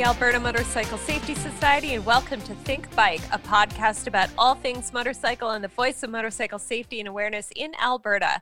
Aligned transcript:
the 0.00 0.06
Alberta 0.06 0.40
Motorcycle 0.40 0.96
Safety 0.96 1.34
Society, 1.34 1.92
and 1.92 2.06
welcome 2.06 2.40
to 2.40 2.54
Think 2.54 2.90
Bike, 2.96 3.20
a 3.32 3.38
podcast 3.38 4.06
about 4.06 4.30
all 4.38 4.54
things 4.54 4.94
motorcycle 4.94 5.50
and 5.50 5.62
the 5.62 5.68
voice 5.68 6.02
of 6.02 6.08
motorcycle 6.08 6.58
safety 6.58 7.00
and 7.00 7.06
awareness 7.06 7.50
in 7.54 7.74
Alberta. 7.74 8.40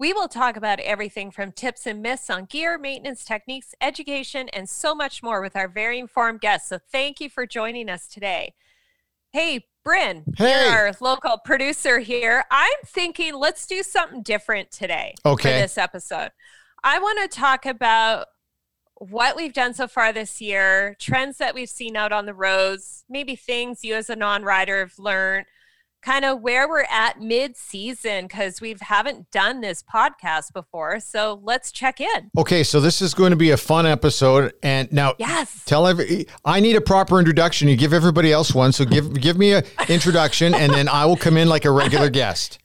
We 0.00 0.12
will 0.12 0.26
talk 0.26 0.56
about 0.56 0.80
everything 0.80 1.30
from 1.30 1.52
tips 1.52 1.86
and 1.86 2.02
myths 2.02 2.28
on 2.28 2.46
gear, 2.46 2.76
maintenance 2.76 3.24
techniques, 3.24 3.72
education, 3.80 4.48
and 4.48 4.68
so 4.68 4.96
much 4.96 5.22
more 5.22 5.40
with 5.40 5.54
our 5.54 5.68
very 5.68 6.00
informed 6.00 6.40
guests. 6.40 6.70
So, 6.70 6.80
thank 6.90 7.20
you 7.20 7.30
for 7.30 7.46
joining 7.46 7.88
us 7.88 8.08
today. 8.08 8.54
Hey, 9.32 9.64
Bryn, 9.84 10.24
Hey. 10.36 10.64
you're 10.64 10.88
our 10.88 10.92
local 11.00 11.38
producer 11.38 12.00
here. 12.00 12.46
I'm 12.50 12.78
thinking 12.84 13.32
let's 13.36 13.64
do 13.68 13.84
something 13.84 14.22
different 14.22 14.72
today 14.72 15.14
okay. 15.24 15.52
for 15.52 15.56
this 15.56 15.78
episode. 15.78 16.32
I 16.82 16.98
want 16.98 17.30
to 17.30 17.38
talk 17.38 17.64
about 17.64 18.26
what 18.98 19.36
we've 19.36 19.52
done 19.52 19.74
so 19.74 19.86
far 19.86 20.12
this 20.12 20.40
year, 20.40 20.96
trends 20.98 21.38
that 21.38 21.54
we've 21.54 21.68
seen 21.68 21.96
out 21.96 22.12
on 22.12 22.26
the 22.26 22.34
roads, 22.34 23.04
maybe 23.08 23.36
things 23.36 23.84
you 23.84 23.94
as 23.94 24.08
a 24.08 24.16
non-rider 24.16 24.80
have 24.80 24.98
learned, 24.98 25.46
kind 26.02 26.24
of 26.24 26.40
where 26.40 26.68
we're 26.68 26.86
at 26.90 27.20
mid-season 27.20 28.26
because 28.26 28.60
we 28.60 28.76
haven't 28.80 29.30
done 29.30 29.60
this 29.60 29.82
podcast 29.82 30.52
before. 30.52 31.00
So 31.00 31.40
let's 31.42 31.72
check 31.72 32.00
in. 32.00 32.30
Okay, 32.38 32.62
so 32.62 32.80
this 32.80 33.02
is 33.02 33.12
going 33.12 33.30
to 33.30 33.36
be 33.36 33.50
a 33.50 33.56
fun 33.56 33.86
episode, 33.86 34.52
and 34.62 34.90
now 34.92 35.14
Yes. 35.18 35.62
tell 35.66 35.86
every. 35.86 36.26
I 36.44 36.60
need 36.60 36.76
a 36.76 36.80
proper 36.80 37.18
introduction. 37.18 37.68
You 37.68 37.76
give 37.76 37.92
everybody 37.92 38.32
else 38.32 38.54
one, 38.54 38.72
so 38.72 38.84
give 38.84 39.20
give 39.20 39.36
me 39.36 39.52
a 39.52 39.62
introduction, 39.88 40.54
and 40.54 40.72
then 40.72 40.88
I 40.88 41.06
will 41.06 41.16
come 41.16 41.36
in 41.36 41.48
like 41.48 41.64
a 41.64 41.70
regular 41.70 42.08
guest. 42.08 42.60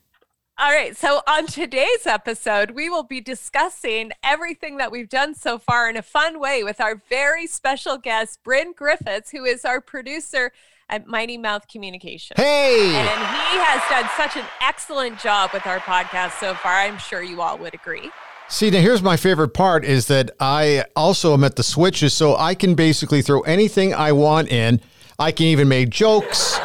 All 0.62 0.70
right. 0.70 0.96
So, 0.96 1.24
on 1.26 1.48
today's 1.48 2.06
episode, 2.06 2.70
we 2.72 2.88
will 2.88 3.02
be 3.02 3.20
discussing 3.20 4.12
everything 4.24 4.78
that 4.78 4.92
we've 4.92 5.10
done 5.10 5.34
so 5.34 5.58
far 5.58 5.90
in 5.90 5.98
a 5.98 6.04
fun 6.04 6.40
way 6.40 6.64
with 6.64 6.80
our 6.80 7.02
very 7.10 7.48
special 7.48 7.98
guest, 7.98 8.44
Bryn 8.44 8.74
Griffiths, 8.74 9.32
who 9.32 9.44
is 9.44 9.66
our 9.66 9.82
producer 9.82 10.52
at 10.88 11.08
Mighty 11.08 11.36
Mouth 11.40 11.68
Communication. 11.68 12.36
Hey, 12.38 12.94
And 12.96 13.08
he 13.08 13.58
has 13.58 13.82
done 13.90 14.08
such 14.16 14.38
an 14.40 14.48
excellent 14.62 15.18
job 15.20 15.50
with 15.52 15.66
our 15.66 15.80
podcast 15.80 16.40
so 16.40 16.54
far. 16.54 16.74
I'm 16.74 17.00
sure 17.00 17.24
you 17.24 17.42
all 17.42 17.58
would 17.58 17.74
agree. 17.74 18.12
see 18.48 18.70
now 18.70 18.82
here's 18.82 19.02
my 19.02 19.18
favorite 19.18 19.56
part 19.56 19.84
is 19.84 20.06
that 20.10 20.30
I 20.40 20.86
also 20.96 21.34
am 21.34 21.44
at 21.44 21.56
the 21.56 21.64
switches, 21.64 22.14
so 22.14 22.36
I 22.38 22.54
can 22.54 22.76
basically 22.76 23.24
throw 23.24 23.42
anything 23.42 23.96
I 23.96 24.12
want 24.12 24.50
in. 24.50 24.80
I 25.18 25.32
can 25.32 25.48
even 25.48 25.68
make 25.68 25.90
jokes. 25.90 26.60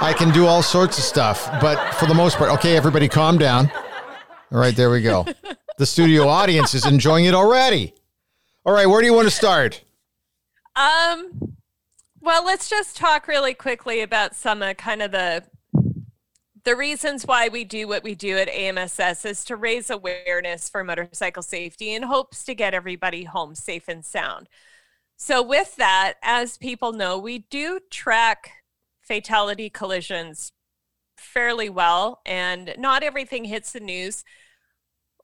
I 0.00 0.12
can 0.12 0.30
do 0.32 0.46
all 0.46 0.62
sorts 0.62 0.96
of 0.96 1.02
stuff, 1.04 1.50
but 1.60 1.92
for 1.94 2.06
the 2.06 2.14
most 2.14 2.36
part, 2.36 2.50
okay, 2.52 2.76
everybody, 2.76 3.08
calm 3.08 3.36
down. 3.36 3.70
All 4.52 4.58
right, 4.58 4.74
there 4.74 4.90
we 4.90 5.02
go. 5.02 5.26
The 5.76 5.86
studio 5.86 6.28
audience 6.28 6.72
is 6.72 6.86
enjoying 6.86 7.24
it 7.24 7.34
already. 7.34 7.94
All 8.64 8.72
right, 8.72 8.86
where 8.86 9.00
do 9.00 9.06
you 9.06 9.12
want 9.12 9.26
to 9.26 9.34
start? 9.34 9.82
Um, 10.76 11.56
well, 12.20 12.44
let's 12.44 12.70
just 12.70 12.96
talk 12.96 13.26
really 13.26 13.54
quickly 13.54 14.00
about 14.00 14.36
some 14.36 14.62
of 14.62 14.76
kind 14.76 15.02
of 15.02 15.10
the 15.10 15.44
the 16.64 16.76
reasons 16.76 17.26
why 17.26 17.48
we 17.48 17.64
do 17.64 17.88
what 17.88 18.04
we 18.04 18.14
do 18.14 18.36
at 18.36 18.48
AMSS 18.48 19.24
is 19.24 19.44
to 19.46 19.56
raise 19.56 19.88
awareness 19.88 20.68
for 20.68 20.84
motorcycle 20.84 21.42
safety 21.42 21.94
in 21.94 22.02
hopes 22.02 22.44
to 22.44 22.54
get 22.54 22.74
everybody 22.74 23.24
home 23.24 23.54
safe 23.54 23.88
and 23.88 24.04
sound. 24.04 24.48
So, 25.16 25.42
with 25.42 25.76
that, 25.76 26.14
as 26.22 26.58
people 26.58 26.92
know, 26.92 27.18
we 27.18 27.38
do 27.38 27.80
track 27.90 28.57
fatality 29.08 29.70
collisions 29.70 30.52
fairly 31.16 31.68
well, 31.68 32.20
and 32.24 32.74
not 32.78 33.02
everything 33.02 33.44
hits 33.44 33.72
the 33.72 33.80
news. 33.80 34.22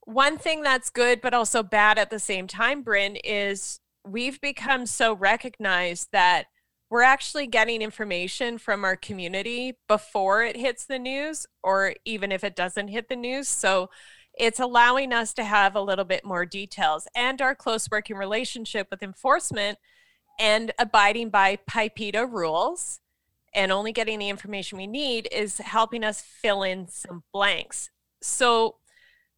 One 0.02 0.38
thing 0.38 0.62
that's 0.62 0.90
good, 0.90 1.20
but 1.20 1.34
also 1.34 1.62
bad 1.62 1.98
at 1.98 2.10
the 2.10 2.18
same 2.18 2.46
time, 2.46 2.82
Bryn, 2.82 3.16
is 3.16 3.80
we've 4.04 4.40
become 4.40 4.86
so 4.86 5.14
recognized 5.14 6.08
that 6.12 6.46
we're 6.90 7.02
actually 7.02 7.46
getting 7.46 7.80
information 7.82 8.58
from 8.58 8.84
our 8.84 8.96
community 8.96 9.74
before 9.88 10.44
it 10.44 10.56
hits 10.56 10.84
the 10.84 10.98
news 10.98 11.46
or 11.62 11.94
even 12.04 12.30
if 12.30 12.44
it 12.44 12.54
doesn't 12.54 12.88
hit 12.88 13.08
the 13.08 13.16
news. 13.16 13.48
So 13.48 13.90
it's 14.38 14.60
allowing 14.60 15.12
us 15.12 15.32
to 15.34 15.44
have 15.44 15.74
a 15.74 15.80
little 15.80 16.04
bit 16.04 16.24
more 16.24 16.44
details 16.44 17.08
and 17.16 17.40
our 17.40 17.54
close 17.54 17.88
working 17.90 18.16
relationship 18.16 18.88
with 18.90 19.02
enforcement 19.02 19.78
and 20.38 20.72
abiding 20.78 21.30
by 21.30 21.58
PIPEDA 21.68 22.30
rules 22.30 23.00
and 23.54 23.70
only 23.72 23.92
getting 23.92 24.18
the 24.18 24.28
information 24.28 24.78
we 24.78 24.86
need 24.86 25.28
is 25.30 25.58
helping 25.58 26.04
us 26.04 26.20
fill 26.20 26.62
in 26.62 26.88
some 26.88 27.22
blanks. 27.32 27.90
So 28.20 28.76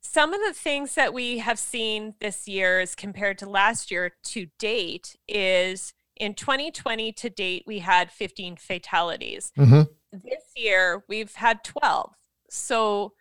some 0.01 0.33
of 0.33 0.41
the 0.47 0.53
things 0.53 0.95
that 0.95 1.13
we 1.13 1.39
have 1.39 1.59
seen 1.59 2.15
this 2.21 2.47
year 2.47 2.81
as 2.81 2.95
compared 2.95 3.39
to 3.39 3.49
last 3.49 3.91
year 3.91 4.13
to 4.23 4.47
date 4.59 5.17
is 5.29 5.93
in 6.17 6.33
2020 6.35 7.13
to 7.13 7.29
date 7.29 7.65
we 7.67 7.81
had 7.81 8.11
15 8.11 8.57
fatalities 8.57 9.53
Mm-hmm. 9.59 9.83
this 10.13 10.45
year 10.57 11.05
we've 11.09 11.35
had 11.35 11.63
12 11.65 12.13
so 12.49 13.13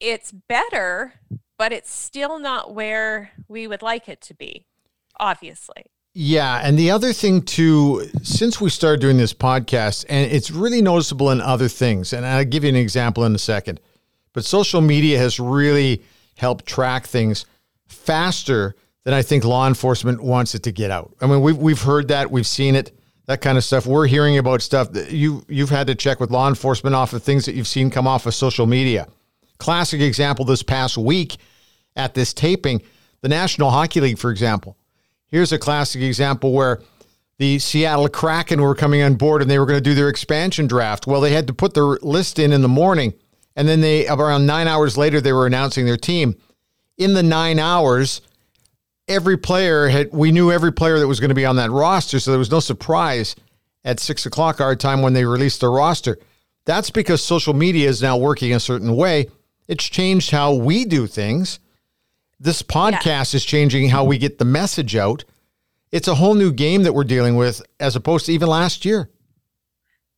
it's 0.00 0.32
better 0.32 1.14
but 1.58 1.72
it's 1.72 1.92
still 1.92 2.38
not 2.38 2.74
where 2.74 3.32
we 3.48 3.66
would 3.66 3.82
like 3.82 4.08
it 4.08 4.20
to 4.22 4.34
be 4.34 4.66
obviously 5.20 5.84
Yeah, 6.14 6.60
and 6.62 6.78
the 6.78 6.90
other 6.90 7.14
thing 7.14 7.40
too, 7.40 8.06
since 8.22 8.60
we 8.60 8.68
started 8.68 9.00
doing 9.00 9.16
this 9.16 9.32
podcast, 9.32 10.04
and 10.10 10.30
it's 10.30 10.50
really 10.50 10.82
noticeable 10.82 11.30
in 11.30 11.40
other 11.40 11.68
things, 11.68 12.12
and 12.12 12.26
I'll 12.26 12.44
give 12.44 12.64
you 12.64 12.70
an 12.70 12.76
example 12.76 13.24
in 13.24 13.34
a 13.34 13.38
second, 13.38 13.80
but 14.34 14.44
social 14.44 14.82
media 14.82 15.18
has 15.18 15.40
really 15.40 16.02
helped 16.36 16.66
track 16.66 17.06
things 17.06 17.46
faster 17.86 18.74
than 19.04 19.14
I 19.14 19.22
think 19.22 19.44
law 19.44 19.66
enforcement 19.66 20.22
wants 20.22 20.54
it 20.54 20.62
to 20.64 20.72
get 20.72 20.90
out. 20.90 21.14
I 21.22 21.26
mean, 21.26 21.40
we've 21.40 21.56
we've 21.56 21.80
heard 21.80 22.08
that, 22.08 22.30
we've 22.30 22.46
seen 22.46 22.74
it, 22.74 22.94
that 23.26 23.40
kind 23.40 23.56
of 23.56 23.64
stuff. 23.64 23.86
We're 23.86 24.06
hearing 24.06 24.36
about 24.36 24.60
stuff 24.60 24.92
that 24.92 25.12
you 25.12 25.46
you've 25.48 25.70
had 25.70 25.86
to 25.86 25.94
check 25.94 26.20
with 26.20 26.30
law 26.30 26.46
enforcement 26.46 26.94
off 26.94 27.14
of 27.14 27.22
things 27.22 27.46
that 27.46 27.54
you've 27.54 27.66
seen 27.66 27.88
come 27.88 28.06
off 28.06 28.26
of 28.26 28.34
social 28.34 28.66
media. 28.66 29.08
Classic 29.56 30.00
example 30.00 30.44
this 30.44 30.62
past 30.62 30.98
week 30.98 31.38
at 31.96 32.12
this 32.12 32.34
taping, 32.34 32.82
the 33.22 33.28
National 33.28 33.70
Hockey 33.70 34.00
League, 34.00 34.18
for 34.18 34.30
example. 34.30 34.76
Here's 35.32 35.50
a 35.50 35.58
classic 35.58 36.02
example 36.02 36.52
where 36.52 36.82
the 37.38 37.58
Seattle 37.58 38.08
Kraken 38.08 38.60
were 38.60 38.74
coming 38.74 39.02
on 39.02 39.14
board 39.14 39.40
and 39.40 39.50
they 39.50 39.58
were 39.58 39.64
going 39.64 39.78
to 39.78 39.90
do 39.90 39.94
their 39.94 40.10
expansion 40.10 40.66
draft. 40.66 41.06
Well, 41.06 41.22
they 41.22 41.32
had 41.32 41.46
to 41.46 41.54
put 41.54 41.72
their 41.72 41.96
list 42.02 42.38
in 42.38 42.52
in 42.52 42.60
the 42.60 42.68
morning, 42.68 43.14
and 43.56 43.66
then 43.66 43.80
they 43.80 44.06
around 44.06 44.44
nine 44.44 44.68
hours 44.68 44.98
later 44.98 45.20
they 45.22 45.32
were 45.32 45.46
announcing 45.46 45.86
their 45.86 45.96
team. 45.96 46.36
In 46.98 47.14
the 47.14 47.22
nine 47.22 47.58
hours, 47.58 48.20
every 49.08 49.38
player 49.38 49.88
had 49.88 50.12
we 50.12 50.32
knew 50.32 50.52
every 50.52 50.70
player 50.70 50.98
that 50.98 51.08
was 51.08 51.18
going 51.18 51.30
to 51.30 51.34
be 51.34 51.46
on 51.46 51.56
that 51.56 51.70
roster, 51.70 52.20
so 52.20 52.30
there 52.30 52.38
was 52.38 52.50
no 52.50 52.60
surprise 52.60 53.34
at 53.84 54.00
six 54.00 54.26
o'clock 54.26 54.60
our 54.60 54.76
time 54.76 55.00
when 55.00 55.14
they 55.14 55.24
released 55.24 55.60
their 55.60 55.70
roster. 55.70 56.18
That's 56.66 56.90
because 56.90 57.24
social 57.24 57.54
media 57.54 57.88
is 57.88 58.02
now 58.02 58.18
working 58.18 58.52
a 58.52 58.60
certain 58.60 58.94
way. 58.94 59.28
It's 59.66 59.84
changed 59.84 60.30
how 60.30 60.52
we 60.52 60.84
do 60.84 61.06
things. 61.06 61.58
This 62.42 62.60
podcast 62.60 63.36
is 63.36 63.44
changing 63.44 63.90
how 63.90 64.02
we 64.02 64.18
get 64.18 64.38
the 64.38 64.44
message 64.44 64.96
out. 64.96 65.22
It's 65.92 66.08
a 66.08 66.16
whole 66.16 66.34
new 66.34 66.52
game 66.52 66.82
that 66.82 66.92
we're 66.92 67.04
dealing 67.04 67.36
with 67.36 67.62
as 67.78 67.94
opposed 67.94 68.26
to 68.26 68.32
even 68.32 68.48
last 68.48 68.84
year. 68.84 69.10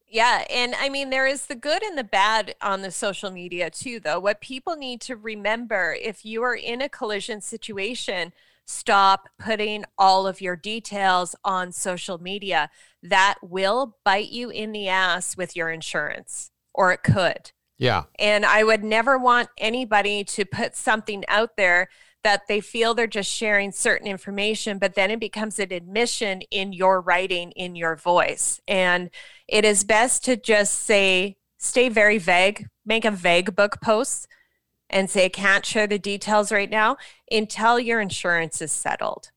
Yeah, 0.09 0.47
and 0.49 0.75
I 0.81 0.89
mean 0.89 1.11
there 1.11 1.27
is 1.27 1.45
the 1.45 1.55
good 1.55 1.83
and 1.83 1.99
the 1.99 2.03
bad 2.03 2.55
on 2.63 2.81
the 2.81 2.91
social 2.91 3.31
media 3.31 3.69
too 3.69 4.01
though. 4.01 4.19
What 4.19 4.41
people 4.41 4.75
need 4.75 5.03
to 5.03 5.17
remember 5.17 5.99
if 6.01 6.25
you 6.25 6.43
are 6.43 6.55
in 6.55 6.81
a 6.81 6.89
collision 6.89 7.43
situation, 7.43 8.33
stop 8.65 9.29
putting 9.39 9.85
all 9.99 10.27
of 10.27 10.41
your 10.41 10.57
details 10.57 11.37
on 11.45 11.73
social 11.73 12.17
media. 12.17 12.71
That 13.03 13.35
will 13.43 13.99
bite 14.03 14.31
you 14.31 14.49
in 14.49 14.73
the 14.73 14.89
ass 14.89 15.37
with 15.37 15.55
your 15.55 15.69
insurance 15.69 16.53
or 16.73 16.91
it 16.91 17.03
could. 17.03 17.53
Yeah. 17.77 18.05
And 18.19 18.47
I 18.47 18.65
would 18.65 18.83
never 18.83 19.19
want 19.19 19.51
anybody 19.59 20.25
to 20.25 20.47
put 20.47 20.75
something 20.75 21.23
out 21.29 21.59
there 21.59 21.91
that 22.25 22.49
they 22.49 22.61
feel 22.61 22.95
they're 22.95 23.07
just 23.07 23.31
sharing 23.31 23.71
certain 23.71 24.09
information, 24.09 24.79
but 24.79 24.95
then 24.95 25.11
it 25.11 25.21
becomes 25.21 25.59
an 25.61 25.73
admission 25.73 26.41
in 26.51 26.73
your 26.73 27.01
writing, 27.01 27.53
in 27.53 27.77
your 27.77 27.95
voice. 27.95 28.61
And 28.67 29.11
it 29.47 29.65
is 29.65 29.85
best 29.85 30.25
to 30.25 30.37
just 30.37 30.81
say, 30.83 31.37
stay 31.59 31.89
very 31.91 32.19
vague, 32.19 32.67
make 32.85 33.05
a 33.05 33.11
Facebook 33.11 33.81
post 33.83 34.27
and 34.91 35.09
say, 35.09 35.27
I 35.27 35.29
can't 35.29 35.65
share 35.65 35.87
the 35.87 35.99
details 35.99 36.51
right 36.51 36.69
now 36.71 36.97
until 37.31 37.79
your 37.79 38.01
insurance 38.01 38.61
is 38.61 38.73
settled. 38.73 39.31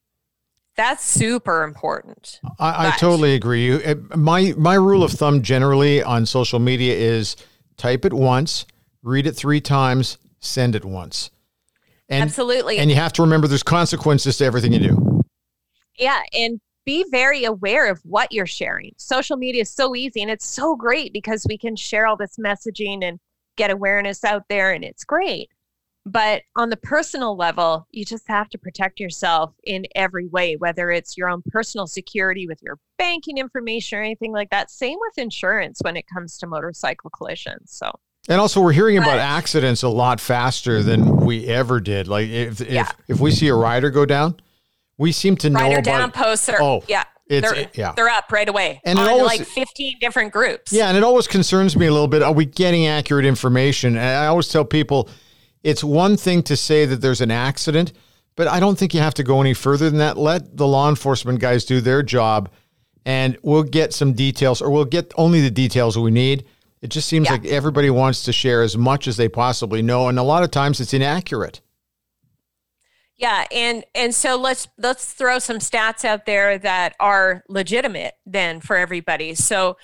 That's 0.77 1.03
super 1.03 1.63
important. 1.63 2.39
I, 2.59 2.87
I 2.87 2.91
totally 2.97 3.33
agree. 3.33 3.65
You- 3.65 4.07
My 4.15 4.53
my 4.57 4.75
rule 4.75 5.03
of 5.03 5.11
thumb 5.11 5.41
generally 5.41 6.03
on 6.03 6.25
social 6.25 6.59
media 6.59 6.93
is 6.95 7.35
type 7.77 8.05
it 8.05 8.13
once, 8.13 8.65
read 9.01 9.25
it 9.27 9.33
three 9.33 9.59
times, 9.59 10.17
send 10.39 10.75
it 10.75 10.85
once. 10.85 11.31
And 12.09 12.23
Absolutely. 12.23 12.77
and 12.77 12.89
you 12.89 12.95
have 12.95 13.13
to 13.13 13.21
remember 13.21 13.47
there's 13.47 13.63
consequences 13.63 14.37
to 14.37 14.45
everything 14.45 14.71
you 14.71 14.79
do. 14.79 15.23
Yeah, 15.97 16.21
and 16.33 16.59
be 16.85 17.03
very 17.11 17.43
aware 17.43 17.91
of 17.91 17.99
what 18.05 18.31
you're 18.31 18.45
sharing. 18.45 18.93
Social 18.97 19.35
media 19.35 19.63
is 19.63 19.69
so 19.69 19.93
easy 19.93 20.21
and 20.21 20.31
it's 20.31 20.45
so 20.45 20.75
great 20.75 21.11
because 21.11 21.45
we 21.49 21.57
can 21.57 21.75
share 21.75 22.07
all 22.07 22.15
this 22.15 22.37
messaging 22.37 23.03
and 23.03 23.19
get 23.57 23.71
awareness 23.71 24.23
out 24.23 24.43
there 24.47 24.71
and 24.71 24.85
it's 24.85 25.03
great. 25.03 25.49
But 26.05 26.43
on 26.55 26.69
the 26.69 26.77
personal 26.77 27.35
level, 27.35 27.85
you 27.91 28.05
just 28.05 28.25
have 28.29 28.47
to 28.51 28.57
protect 28.57 29.01
yourself 29.01 29.53
in 29.65 29.85
every 29.93 30.27
way, 30.27 30.55
whether 30.55 30.89
it's 30.89 31.17
your 31.17 31.27
own 31.27 31.41
personal 31.51 31.85
security 31.85 32.47
with 32.47 32.61
your 32.61 32.79
banking 32.97 33.37
information 33.37 33.99
or 33.99 34.03
anything 34.03 34.31
like 34.31 34.49
that. 34.51 34.71
Same 34.71 34.97
with 35.01 35.17
insurance 35.17 35.79
when 35.81 35.97
it 35.97 36.05
comes 36.07 36.37
to 36.37 36.47
motorcycle 36.47 37.09
collisions. 37.09 37.73
So 37.73 37.91
and 38.27 38.41
also, 38.41 38.61
we're 38.61 38.73
hearing 38.73 38.97
about 38.97 39.19
accidents 39.19 39.83
a 39.83 39.89
lot 39.89 40.19
faster 40.19 40.83
than 40.83 41.17
we 41.17 41.47
ever 41.47 41.79
did. 41.79 42.07
Like 42.07 42.27
if 42.27 42.59
if, 42.61 42.69
yeah. 42.69 42.89
if 43.07 43.19
we 43.19 43.31
see 43.31 43.47
a 43.47 43.55
rider 43.55 43.89
go 43.89 44.05
down, 44.05 44.35
we 44.97 45.11
seem 45.11 45.37
to 45.37 45.49
know 45.49 45.59
rider 45.59 45.81
down 45.81 46.11
poster. 46.11 46.57
Oh, 46.59 46.83
yeah. 46.87 47.03
It's, 47.29 47.51
they're, 47.51 47.69
yeah. 47.73 47.91
they're 47.91 48.07
up 48.07 48.31
right 48.31 48.47
away 48.47 48.79
and 48.85 48.97
on 48.97 49.09
always, 49.09 49.39
like 49.39 49.45
15 49.45 49.97
different 49.99 50.31
groups. 50.31 50.71
Yeah, 50.71 50.87
and 50.87 50.95
it 50.95 51.03
always 51.03 51.27
concerns 51.27 51.75
me 51.75 51.85
a 51.87 51.91
little 51.91 52.07
bit. 52.07 52.23
Are 52.23 52.31
we 52.31 52.45
getting 52.45 52.87
accurate 52.87 53.25
information? 53.25 53.97
And 53.97 54.05
I 54.05 54.27
always 54.27 54.47
tell 54.47 54.63
people 54.63 55.09
it's 55.61 55.83
one 55.83 56.15
thing 56.15 56.41
to 56.43 56.55
say 56.55 56.85
that 56.85 57.01
there's 57.01 57.19
an 57.19 57.31
accident, 57.31 57.91
but 58.37 58.47
I 58.47 58.61
don't 58.61 58.77
think 58.77 58.93
you 58.93 59.01
have 59.01 59.13
to 59.15 59.23
go 59.23 59.41
any 59.41 59.53
further 59.53 59.89
than 59.89 59.99
that. 59.99 60.17
Let 60.17 60.55
the 60.55 60.67
law 60.67 60.87
enforcement 60.87 61.41
guys 61.41 61.65
do 61.65 61.81
their 61.81 62.01
job 62.01 62.49
and 63.05 63.37
we'll 63.41 63.63
get 63.63 63.93
some 63.93 64.13
details 64.13 64.61
or 64.61 64.69
we'll 64.69 64.85
get 64.85 65.11
only 65.17 65.41
the 65.41 65.51
details 65.51 65.97
we 65.97 66.11
need 66.11 66.45
it 66.81 66.89
just 66.89 67.07
seems 67.07 67.25
yeah. 67.25 67.33
like 67.33 67.45
everybody 67.45 67.89
wants 67.89 68.23
to 68.23 68.33
share 68.33 68.61
as 68.61 68.77
much 68.77 69.07
as 69.07 69.17
they 69.17 69.27
possibly 69.27 69.81
know, 69.81 70.07
and 70.07 70.19
a 70.19 70.23
lot 70.23 70.43
of 70.43 70.51
times 70.51 70.79
it's 70.79 70.93
inaccurate. 70.93 71.61
Yeah, 73.17 73.45
and 73.51 73.83
and 73.95 74.13
so 74.13 74.35
let's 74.35 74.67
let's 74.77 75.11
throw 75.13 75.39
some 75.39 75.57
stats 75.57 76.05
out 76.05 76.27
there 76.27 76.59
that 76.59 76.95
are 76.99 77.43
legitimate 77.49 78.13
then 78.27 78.61
for 78.61 78.77
everybody. 78.77 79.33
So 79.33 79.77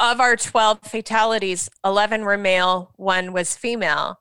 of 0.00 0.20
our 0.20 0.36
12 0.36 0.80
fatalities, 0.82 1.68
11 1.84 2.22
were 2.24 2.38
male, 2.38 2.92
one 2.96 3.32
was 3.32 3.56
female. 3.56 4.18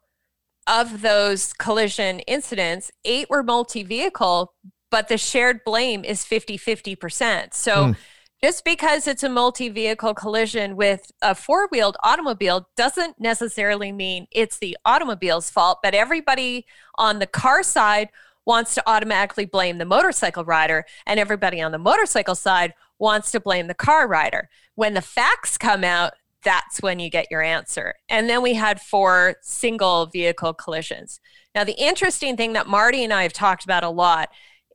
Of 0.68 1.02
those 1.02 1.54
collision 1.54 2.20
incidents, 2.22 2.92
8 3.04 3.32
were 3.32 3.42
multi-vehicle, 3.42 4.54
but 4.92 5.08
the 5.08 5.18
shared 5.18 5.62
blame 5.66 6.04
is 6.04 6.24
50-50%. 6.24 7.56
So 7.56 7.74
mm 7.74 7.96
just 8.44 8.66
because 8.66 9.08
it's 9.08 9.24
a 9.24 9.30
multi 9.30 9.70
vehicle 9.70 10.14
collision 10.14 10.76
with 10.76 11.12
a 11.22 11.36
four 11.36 11.68
wheeled 11.68 11.98
automobile 12.04 12.68
doesn't 12.76 13.20
necessarily 13.20 13.92
mean 13.92 14.28
it's 14.32 14.58
the 14.58 14.78
automobile's 14.86 15.50
fault, 15.50 15.80
but 15.84 15.94
everybody 15.94 16.66
on 16.96 17.20
the 17.20 17.28
car 17.28 17.62
side 17.62 18.10
wants 18.46 18.74
to 18.74 18.84
automatically 18.90 19.46
blame 19.46 19.78
the 19.78 19.86
motorcycle 19.86 20.44
rider, 20.44 20.86
and 21.06 21.20
everybody 21.20 21.62
on 21.62 21.72
the 21.72 21.78
motorcycle 21.78 22.34
side 22.34 22.74
wants 22.98 23.32
to 23.32 23.40
blame 23.40 23.68
the 23.68 23.74
car 23.76 24.08
rider. 24.08 24.50
When 24.76 24.96
the 24.96 25.02
facts 25.02 25.58
come 25.58 25.84
out, 25.84 26.14
that's 26.44 26.82
when 26.82 27.00
you 27.00 27.12
get 27.12 27.30
your 27.30 27.44
answer. 27.44 27.94
And 28.10 28.28
then 28.28 28.42
we 28.42 28.56
had 28.56 28.82
four 28.82 29.36
single 29.42 30.08
vehicle 30.08 30.56
collisions. 30.56 31.20
Now, 31.54 31.64
the 31.64 31.80
interesting 31.80 32.36
thing 32.36 32.54
that 32.54 32.68
Marty 32.68 33.04
and 33.04 33.14
I 33.14 33.22
have 33.24 33.34
talked 33.34 33.64
about 33.64 33.84
a 33.84 33.90
lot 33.90 34.30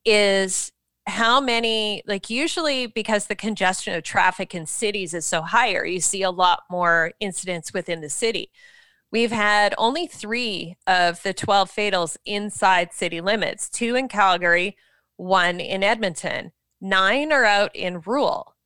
is 0.05 0.71
how 1.07 1.41
many 1.41 2.03
like 2.07 2.29
usually 2.29 2.87
because 2.87 3.27
the 3.27 3.37
congestion 3.37 3.95
of 3.95 4.03
traffic 4.03 4.55
in 4.55 4.67
cities 4.67 5.15
is 5.15 5.25
so 5.25 5.41
higher 5.43 5.85
you 5.85 6.01
see 6.01 6.23
a 6.23 6.31
lot 6.31 6.65
more 6.71 7.13
incidents 7.21 7.73
within 7.73 8.01
the 8.01 8.09
city. 8.09 8.51
We've 9.13 9.33
had 9.33 9.73
only 9.79 10.09
three 10.09 10.77
of 10.87 11.23
the 11.23 11.33
12 11.33 11.71
fatals 11.71 12.17
inside 12.27 12.93
city 12.93 13.21
limits 13.21 13.71
two 13.71 13.95
in 13.95 14.09
calgary 14.09 14.77
one 15.17 15.61
in 15.61 15.85
edmonton. 15.85 16.53
Nine 16.81 17.33
are 17.33 17.45
out 17.45 17.75
in 17.75 18.01
rural. 18.01 18.57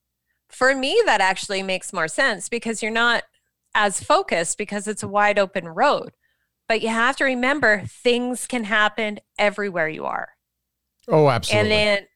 For 0.48 0.74
me 0.74 1.00
that 1.04 1.20
actually 1.20 1.62
makes 1.62 1.92
more 1.92 2.08
sense 2.08 2.48
because 2.48 2.82
you're 2.82 2.90
not 2.90 3.24
as 3.74 4.02
focused 4.02 4.56
because 4.58 4.88
it's 4.88 5.02
a 5.02 5.08
wide 5.08 5.38
open 5.38 5.68
road. 5.68 6.12
But 6.68 6.82
you 6.82 6.88
have 6.88 7.16
to 7.16 7.24
remember 7.24 7.82
things 7.86 8.46
can 8.46 8.64
happen 8.64 9.18
everywhere 9.38 9.88
you 9.88 10.06
are. 10.06 10.30
Oh, 11.08 11.28
absolutely. 11.28 11.72
And 11.72 11.98
then 11.98 12.06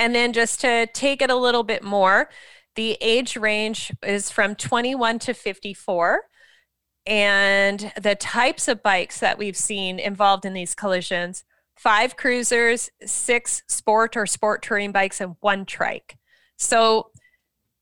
and 0.00 0.14
then 0.14 0.32
just 0.32 0.62
to 0.62 0.86
take 0.86 1.20
it 1.20 1.30
a 1.30 1.36
little 1.36 1.62
bit 1.62 1.84
more, 1.84 2.30
the 2.74 2.96
age 3.02 3.36
range 3.36 3.92
is 4.02 4.30
from 4.30 4.54
21 4.54 5.18
to 5.20 5.34
54. 5.34 6.22
And 7.04 7.92
the 8.00 8.14
types 8.14 8.66
of 8.66 8.82
bikes 8.82 9.20
that 9.20 9.36
we've 9.36 9.56
seen 9.56 9.98
involved 9.98 10.46
in 10.46 10.54
these 10.54 10.74
collisions 10.74 11.44
five 11.76 12.16
cruisers, 12.16 12.90
six 13.04 13.62
sport 13.68 14.14
or 14.16 14.26
sport 14.26 14.62
touring 14.62 14.92
bikes, 14.92 15.20
and 15.20 15.36
one 15.40 15.64
trike. 15.64 16.16
So 16.58 17.10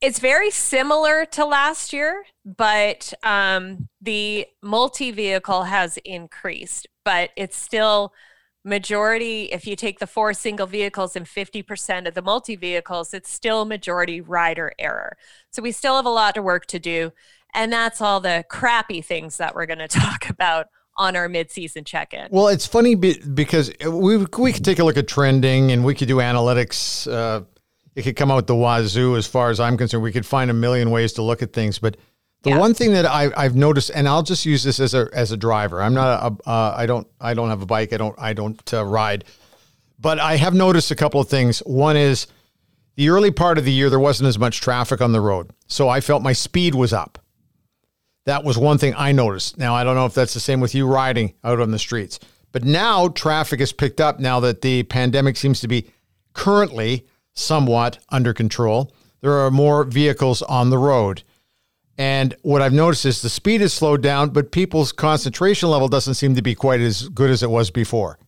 it's 0.00 0.20
very 0.20 0.50
similar 0.50 1.25
to 1.26 1.44
last 1.44 1.93
year, 1.93 2.25
but 2.44 3.12
um, 3.25 3.88
the 4.00 4.47
multi 4.62 5.11
vehicle 5.12 5.65
has 5.65 5.99
increased, 6.05 6.87
but 7.05 7.31
it's 7.37 7.56
still 7.56 8.12
majority 8.64 9.44
if 9.44 9.66
you 9.66 9.76
take 9.76 9.99
the 9.99 10.06
four 10.06 10.34
single 10.34 10.66
vehicles 10.66 11.16
and 11.16 11.26
50% 11.26 12.08
of 12.08 12.14
the 12.14 12.22
multi 12.22 12.56
vehicles 12.56 13.14
it's 13.14 13.31
still 13.31 13.64
majority 13.64 14.20
rider 14.20 14.72
error 14.78 15.16
so 15.50 15.62
we 15.62 15.72
still 15.72 15.96
have 15.96 16.05
a 16.05 16.10
lot 16.10 16.37
of 16.37 16.44
work 16.44 16.66
to 16.66 16.78
do 16.78 17.12
and 17.55 17.72
that's 17.72 18.00
all 18.00 18.20
the 18.20 18.44
crappy 18.49 19.00
things 19.00 19.37
that 19.37 19.55
we're 19.55 19.66
going 19.66 19.78
to 19.87 19.88
talk 19.88 20.28
about 20.28 20.66
on 20.99 21.14
our 21.14 21.28
mid-season 21.28 21.84
check-in. 21.84 22.26
Well, 22.31 22.49
it's 22.49 22.66
funny 22.66 22.96
because 22.96 23.72
we 23.88 24.16
we 24.16 24.52
could 24.52 24.64
take 24.64 24.81
a 24.81 24.84
look 24.84 24.96
at 24.96 25.06
trending 25.06 25.70
and 25.70 25.84
we 25.84 25.94
could 25.94 26.08
do 26.08 26.16
analytics. 26.16 27.10
Uh, 27.10 27.44
it 27.94 28.02
could 28.02 28.16
come 28.16 28.31
out 28.31 28.46
the 28.46 28.56
wazoo 28.56 29.16
as 29.16 29.26
far 29.26 29.50
as 29.50 29.60
I'm 29.60 29.76
concerned. 29.76 30.02
We 30.02 30.12
could 30.12 30.26
find 30.26 30.50
a 30.50 30.55
million 30.55 30.90
ways 30.90 31.12
to 31.14 31.22
look 31.22 31.40
at 31.40 31.52
things, 31.52 31.78
but 31.78 31.96
the 32.43 32.50
yeah. 32.50 32.58
one 32.58 32.75
thing 32.75 32.93
that 32.93 33.05
I, 33.05 33.31
I've 33.37 33.56
noticed, 33.56 33.90
and 33.93 34.08
I'll 34.08 34.23
just 34.23 34.46
use 34.46 34.62
this 34.62 34.79
as 34.79 34.94
a 34.94 35.08
as 35.12 35.32
a 35.32 35.37
driver. 35.37 35.82
I'm 35.82 35.94
not 35.94 36.23
a 36.23 36.49
uh, 36.49 36.75
I 36.76 36.87
don't 36.87 37.06
I 37.20 37.35
don't 37.35 37.49
have 37.49 37.62
a 37.62 37.67
bike. 37.67 37.93
I 37.93 37.96
don't 37.96 38.14
I 38.19 38.32
don't 38.32 38.75
uh, 38.75 38.85
ride, 38.85 39.25
but 39.99 40.20
I 40.20 40.37
have 40.37 40.55
noticed 40.55 40.90
a 40.90 40.96
couple 40.96 41.20
of 41.20 41.29
things. 41.29 41.58
One 41.61 41.96
is 41.96 42.29
the 42.94 43.08
early 43.08 43.31
part 43.31 43.58
of 43.58 43.64
the 43.64 43.73
year 43.73 43.90
there 43.90 43.99
wasn't 43.99 44.29
as 44.29 44.38
much 44.38 44.61
traffic 44.61 45.00
on 45.00 45.12
the 45.12 45.20
road, 45.20 45.50
so 45.67 45.88
I 45.88 46.00
felt 46.00 46.23
my 46.23 46.32
speed 46.32 46.75
was 46.75 46.93
up. 46.93 47.19
That 48.25 48.44
was 48.44 48.56
one 48.56 48.79
thing 48.79 48.94
I 48.96 49.11
noticed. 49.11 49.58
Now 49.58 49.75
I 49.75 49.82
don't 49.82 49.96
know 49.96 50.06
if 50.06 50.14
that's 50.14 50.34
the 50.34 50.41
same 50.41 50.61
with 50.61 50.75
you 50.75 50.87
riding 50.87 51.34
out 51.43 51.61
on 51.61 51.73
the 51.73 51.79
streets, 51.79 52.20
but 52.52 52.62
now 52.62 53.08
traffic 53.08 53.58
has 53.58 53.72
picked 53.72 54.01
up. 54.01 54.20
Now 54.20 54.39
that 54.41 54.60
the 54.60 54.84
pandemic 54.84 55.36
seems 55.36 55.60
to 55.60 55.69
be 55.69 55.91
currently 56.34 57.05
somewhat 57.32 57.98
under 58.10 58.32
control, 58.32 58.93
there 59.22 59.32
are 59.32 59.51
more 59.51 59.82
vehicles 59.82 60.43
on 60.43 60.70
the 60.70 60.79
road. 60.79 61.24
And 61.98 62.36
what 62.43 62.62
I've 62.62 62.72
noticed 62.72 63.05
is 63.05 63.20
the 63.20 63.28
speed 63.28 63.60
has 63.60 63.74
slowed 63.74 64.02
down, 64.02 64.31
but 64.31 64.52
people's 64.52 64.93
concentration 64.93 65.69
level 65.69 65.88
doesn't 65.88 66.14
seem 66.14 66.36
to 66.36 66.43
be 66.43 66.55
quite 66.55 66.81
as 66.81 67.08
good 67.08 67.28
as 67.28 67.43
it 67.43 67.50
was 67.50 67.70
before. 67.70 68.20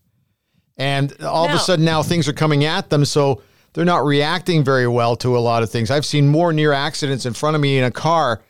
And 0.76 1.12
all 1.22 1.46
no. 1.46 1.54
of 1.54 1.60
a 1.60 1.62
sudden 1.62 1.84
now 1.84 2.02
things 2.02 2.28
are 2.28 2.32
coming 2.32 2.64
at 2.64 2.90
them. 2.90 3.04
So 3.04 3.42
they're 3.72 3.84
not 3.84 4.04
reacting 4.04 4.64
very 4.64 4.88
well 4.88 5.14
to 5.16 5.36
a 5.36 5.40
lot 5.40 5.62
of 5.62 5.70
things. 5.70 5.90
I've 5.90 6.04
seen 6.04 6.26
more 6.26 6.52
near 6.52 6.72
accidents 6.72 7.26
in 7.26 7.32
front 7.32 7.54
of 7.54 7.62
me 7.62 7.78
in 7.78 7.84
a 7.84 7.92
car 7.92 8.42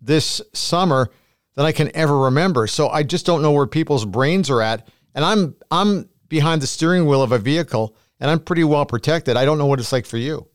this 0.00 0.42
summer 0.52 1.10
than 1.54 1.64
I 1.64 1.72
can 1.72 1.94
ever 1.94 2.18
remember. 2.18 2.66
So 2.66 2.88
I 2.88 3.04
just 3.04 3.24
don't 3.24 3.42
know 3.42 3.52
where 3.52 3.66
people's 3.66 4.04
brains 4.04 4.50
are 4.50 4.62
at. 4.62 4.88
And 5.14 5.24
I'm 5.24 5.54
I'm 5.70 6.08
behind 6.28 6.60
the 6.60 6.66
steering 6.66 7.06
wheel 7.06 7.22
of 7.22 7.30
a 7.30 7.38
vehicle 7.38 7.96
and 8.18 8.30
I'm 8.30 8.40
pretty 8.40 8.64
well 8.64 8.84
protected. 8.84 9.36
I 9.36 9.44
don't 9.44 9.58
know 9.58 9.66
what 9.66 9.78
it's 9.78 9.92
like 9.92 10.06
for 10.06 10.16
you. 10.16 10.48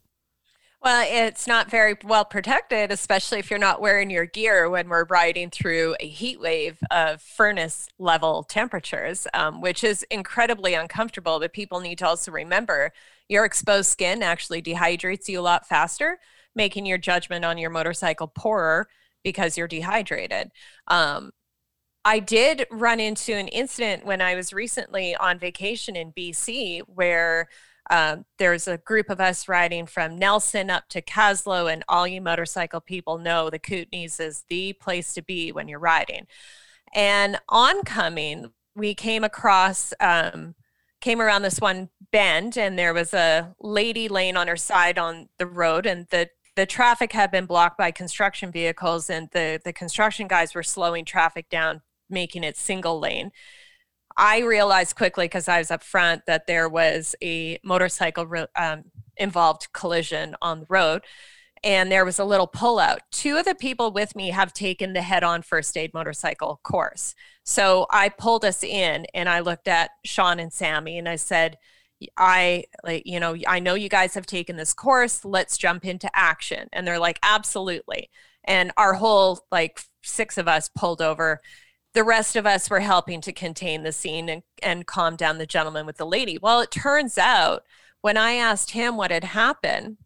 Well, 0.84 1.06
it's 1.08 1.46
not 1.46 1.70
very 1.70 1.96
well 2.04 2.26
protected, 2.26 2.92
especially 2.92 3.38
if 3.38 3.52
you're 3.52 3.60
not 3.60 3.82
wearing 3.82 4.10
your 4.10 4.26
gear 4.26 4.68
when 4.68 4.90
we're 4.90 5.06
riding 5.06 5.52
through 5.52 5.96
a 6.00 6.08
heat 6.08 6.40
wave 6.40 6.80
of 6.90 7.22
furnace 7.22 7.88
level 8.00 8.42
temperatures, 8.44 9.28
um, 9.36 9.62
which 9.62 9.84
is 9.84 10.04
incredibly 10.10 10.74
uncomfortable. 10.74 11.40
But 11.40 11.54
people 11.54 11.82
need 11.82 12.00
to 12.00 12.08
also 12.08 12.32
remember 12.32 12.92
your 13.30 13.46
exposed 13.46 13.92
skin 13.92 14.24
actually 14.24 14.64
dehydrates 14.64 15.28
you 15.28 15.40
a 15.40 15.42
lot 15.44 15.68
faster, 15.68 16.20
making 16.56 16.88
your 16.88 16.98
judgment 16.98 17.46
on 17.46 17.60
your 17.60 17.70
motorcycle 17.70 18.28
poorer 18.28 18.88
because 19.24 19.58
you're 19.58 19.68
dehydrated. 19.68 20.50
Um, 20.88 21.32
I 22.04 22.20
did 22.20 22.66
run 22.72 23.00
into 23.00 23.34
an 23.34 23.48
incident 23.50 24.06
when 24.06 24.22
I 24.22 24.34
was 24.36 24.54
recently 24.54 25.16
on 25.16 25.38
vacation 25.38 25.96
in 25.96 26.12
BC 26.12 26.82
where 26.88 27.48
um, 27.92 28.26
there's 28.40 28.70
a 28.70 28.78
group 28.78 29.10
of 29.10 29.20
us 29.20 29.50
riding 29.50 29.86
from 29.86 30.18
Nelson 30.18 30.70
up 30.70 30.88
to 30.90 31.02
Kaslo, 31.02 31.72
and 31.72 31.84
all 31.90 32.08
you 32.08 32.22
motorcycle 32.22 32.80
people 32.80 33.18
know 33.18 33.50
the 33.50 33.60
Kootenays 33.60 34.18
is 34.20 34.46
the 34.50 34.72
place 34.74 35.14
to 35.14 35.22
be 35.22 35.52
when 35.52 35.68
you're 35.68 35.78
riding. 35.78 36.26
And 36.94 37.38
oncoming, 37.50 38.54
we 38.76 38.96
came 38.96 39.26
across, 39.26 39.94
um, 40.00 40.56
came 41.02 41.22
around 41.22 41.42
this 41.42 41.60
one 41.60 41.90
bend, 42.14 42.58
and 42.58 42.80
there 42.80 42.94
was 42.94 43.14
a 43.14 43.54
lady 43.60 44.08
laying 44.08 44.38
on 44.38 44.48
her 44.48 44.56
side 44.56 44.98
on 44.98 45.28
the 45.38 45.46
road, 45.46 45.86
and 45.86 46.08
the 46.12 46.30
the 46.56 46.66
traffic 46.66 47.14
had 47.14 47.32
been 47.32 47.46
blocked 47.46 47.78
by 47.78 47.92
construction 47.92 48.54
vehicles, 48.54 49.10
and 49.10 49.28
the 49.34 49.60
the 49.66 49.74
construction 49.74 50.30
guys 50.30 50.56
were 50.56 50.64
slowing 50.64 51.04
traffic 51.04 51.50
down, 51.50 51.82
making 52.10 52.46
it 52.46 52.56
single 52.56 53.00
lane. 53.00 53.32
I 54.18 54.40
realized 54.40 54.96
quickly 54.96 55.26
because 55.26 55.48
I 55.48 55.60
was 55.60 55.72
up 55.72 55.84
front 55.84 56.26
that 56.28 56.48
there 56.48 56.70
was 56.70 57.16
a 57.22 57.60
motorcycle 57.64 58.28
um, 58.56 58.84
involved 59.18 59.72
collision 59.74 60.36
on 60.42 60.62
the 60.62 60.66
road. 60.70 61.04
and 61.64 61.92
there 61.92 62.06
was 62.06 62.18
a 62.20 62.26
little 62.26 62.48
pullout. 62.48 63.00
Two 63.12 63.38
of 63.38 63.46
the 63.46 63.56
people 63.56 63.92
with 63.92 64.16
me 64.16 64.32
have 64.32 64.54
taken 64.54 64.94
the 64.94 65.02
head 65.04 65.24
on 65.24 65.42
first 65.44 65.78
aid 65.78 65.94
motorcycle 65.94 66.60
course. 66.64 67.14
So 67.44 67.86
I 67.92 68.10
pulled 68.10 68.44
us 68.44 68.64
in 68.64 69.06
and 69.14 69.30
I 69.30 69.42
looked 69.42 69.68
at 69.68 69.92
Sean 70.04 70.40
and 70.40 70.52
Sammy 70.52 70.98
and 70.98 71.08
I 71.08 71.18
said, 71.18 71.58
I 72.18 72.66
like, 72.84 73.04
you 73.06 73.20
know, 73.20 73.36
I 73.48 73.60
know 73.60 73.76
you 73.76 73.90
guys 73.90 74.16
have 74.16 74.26
taken 74.26 74.56
this 74.56 74.74
course. 74.74 75.24
Let's 75.24 75.58
jump 75.58 75.86
into 75.86 76.10
action. 76.16 76.68
And 76.74 76.88
they're 76.88 77.00
like, 77.00 77.20
absolutely. 77.22 78.10
And 78.44 78.72
our 78.76 78.96
whole 78.96 79.46
like 79.52 79.82
six 80.04 80.40
of 80.40 80.48
us 80.48 80.70
pulled 80.70 81.02
over. 81.02 81.42
The 81.94 82.04
rest 82.04 82.36
of 82.36 82.46
us 82.46 82.70
were 82.70 82.80
helping 82.80 83.22
to 83.22 83.34
contain 83.34 83.84
the 83.84 83.92
scene 83.92 84.30
and, 84.30 84.44
and 84.64 84.88
calm 84.88 85.16
down 85.16 85.38
the 85.38 85.46
gentleman 85.46 85.86
with 85.86 85.98
the 85.98 86.06
lady. 86.06 86.38
Well, 86.38 86.62
it 86.62 86.72
turns 86.72 87.18
out 87.18 87.64
when 88.02 88.18
I 88.18 88.34
asked 88.34 88.72
him 88.72 88.98
what 88.98 89.12
had 89.12 89.24
happened, 89.26 89.98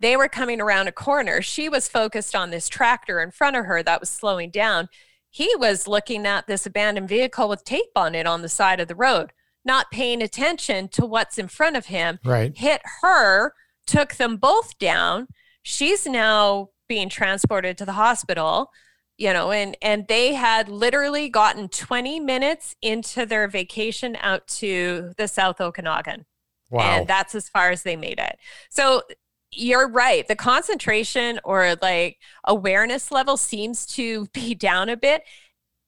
they 0.00 0.16
were 0.16 0.28
coming 0.28 0.60
around 0.60 0.86
a 0.86 0.92
corner. 0.92 1.42
She 1.42 1.68
was 1.68 1.88
focused 1.88 2.36
on 2.36 2.50
this 2.50 2.68
tractor 2.68 3.20
in 3.20 3.30
front 3.30 3.56
of 3.56 3.64
her 3.64 3.82
that 3.82 4.00
was 4.00 4.10
slowing 4.10 4.50
down. 4.50 4.88
He 5.30 5.54
was 5.56 5.88
looking 5.88 6.26
at 6.26 6.46
this 6.46 6.66
abandoned 6.66 7.08
vehicle 7.08 7.48
with 7.48 7.64
tape 7.64 7.90
on 7.96 8.14
it 8.14 8.26
on 8.26 8.42
the 8.42 8.48
side 8.48 8.80
of 8.80 8.88
the 8.88 8.94
road, 8.94 9.32
not 9.64 9.90
paying 9.90 10.22
attention 10.22 10.88
to 10.90 11.04
what's 11.04 11.38
in 11.38 11.48
front 11.48 11.76
of 11.76 11.86
him. 11.86 12.20
Right. 12.24 12.56
Hit 12.56 12.80
her, 13.02 13.54
took 13.86 14.14
them 14.14 14.36
both 14.36 14.78
down. 14.78 15.28
She's 15.62 16.06
now 16.06 16.70
being 16.88 17.08
transported 17.08 17.76
to 17.78 17.84
the 17.84 17.92
hospital 17.92 18.70
you 19.18 19.32
know 19.32 19.50
and 19.50 19.76
and 19.82 20.06
they 20.08 20.32
had 20.32 20.68
literally 20.68 21.28
gotten 21.28 21.68
20 21.68 22.20
minutes 22.20 22.74
into 22.80 23.26
their 23.26 23.46
vacation 23.48 24.16
out 24.20 24.46
to 24.46 25.12
the 25.18 25.28
south 25.28 25.60
okanagan 25.60 26.24
wow. 26.70 26.80
and 26.80 27.06
that's 27.06 27.34
as 27.34 27.48
far 27.48 27.70
as 27.70 27.82
they 27.82 27.96
made 27.96 28.18
it 28.18 28.38
so 28.70 29.02
you're 29.50 29.88
right 29.88 30.28
the 30.28 30.36
concentration 30.36 31.38
or 31.44 31.74
like 31.82 32.18
awareness 32.44 33.10
level 33.10 33.36
seems 33.36 33.84
to 33.84 34.26
be 34.32 34.54
down 34.54 34.88
a 34.88 34.96
bit 34.96 35.22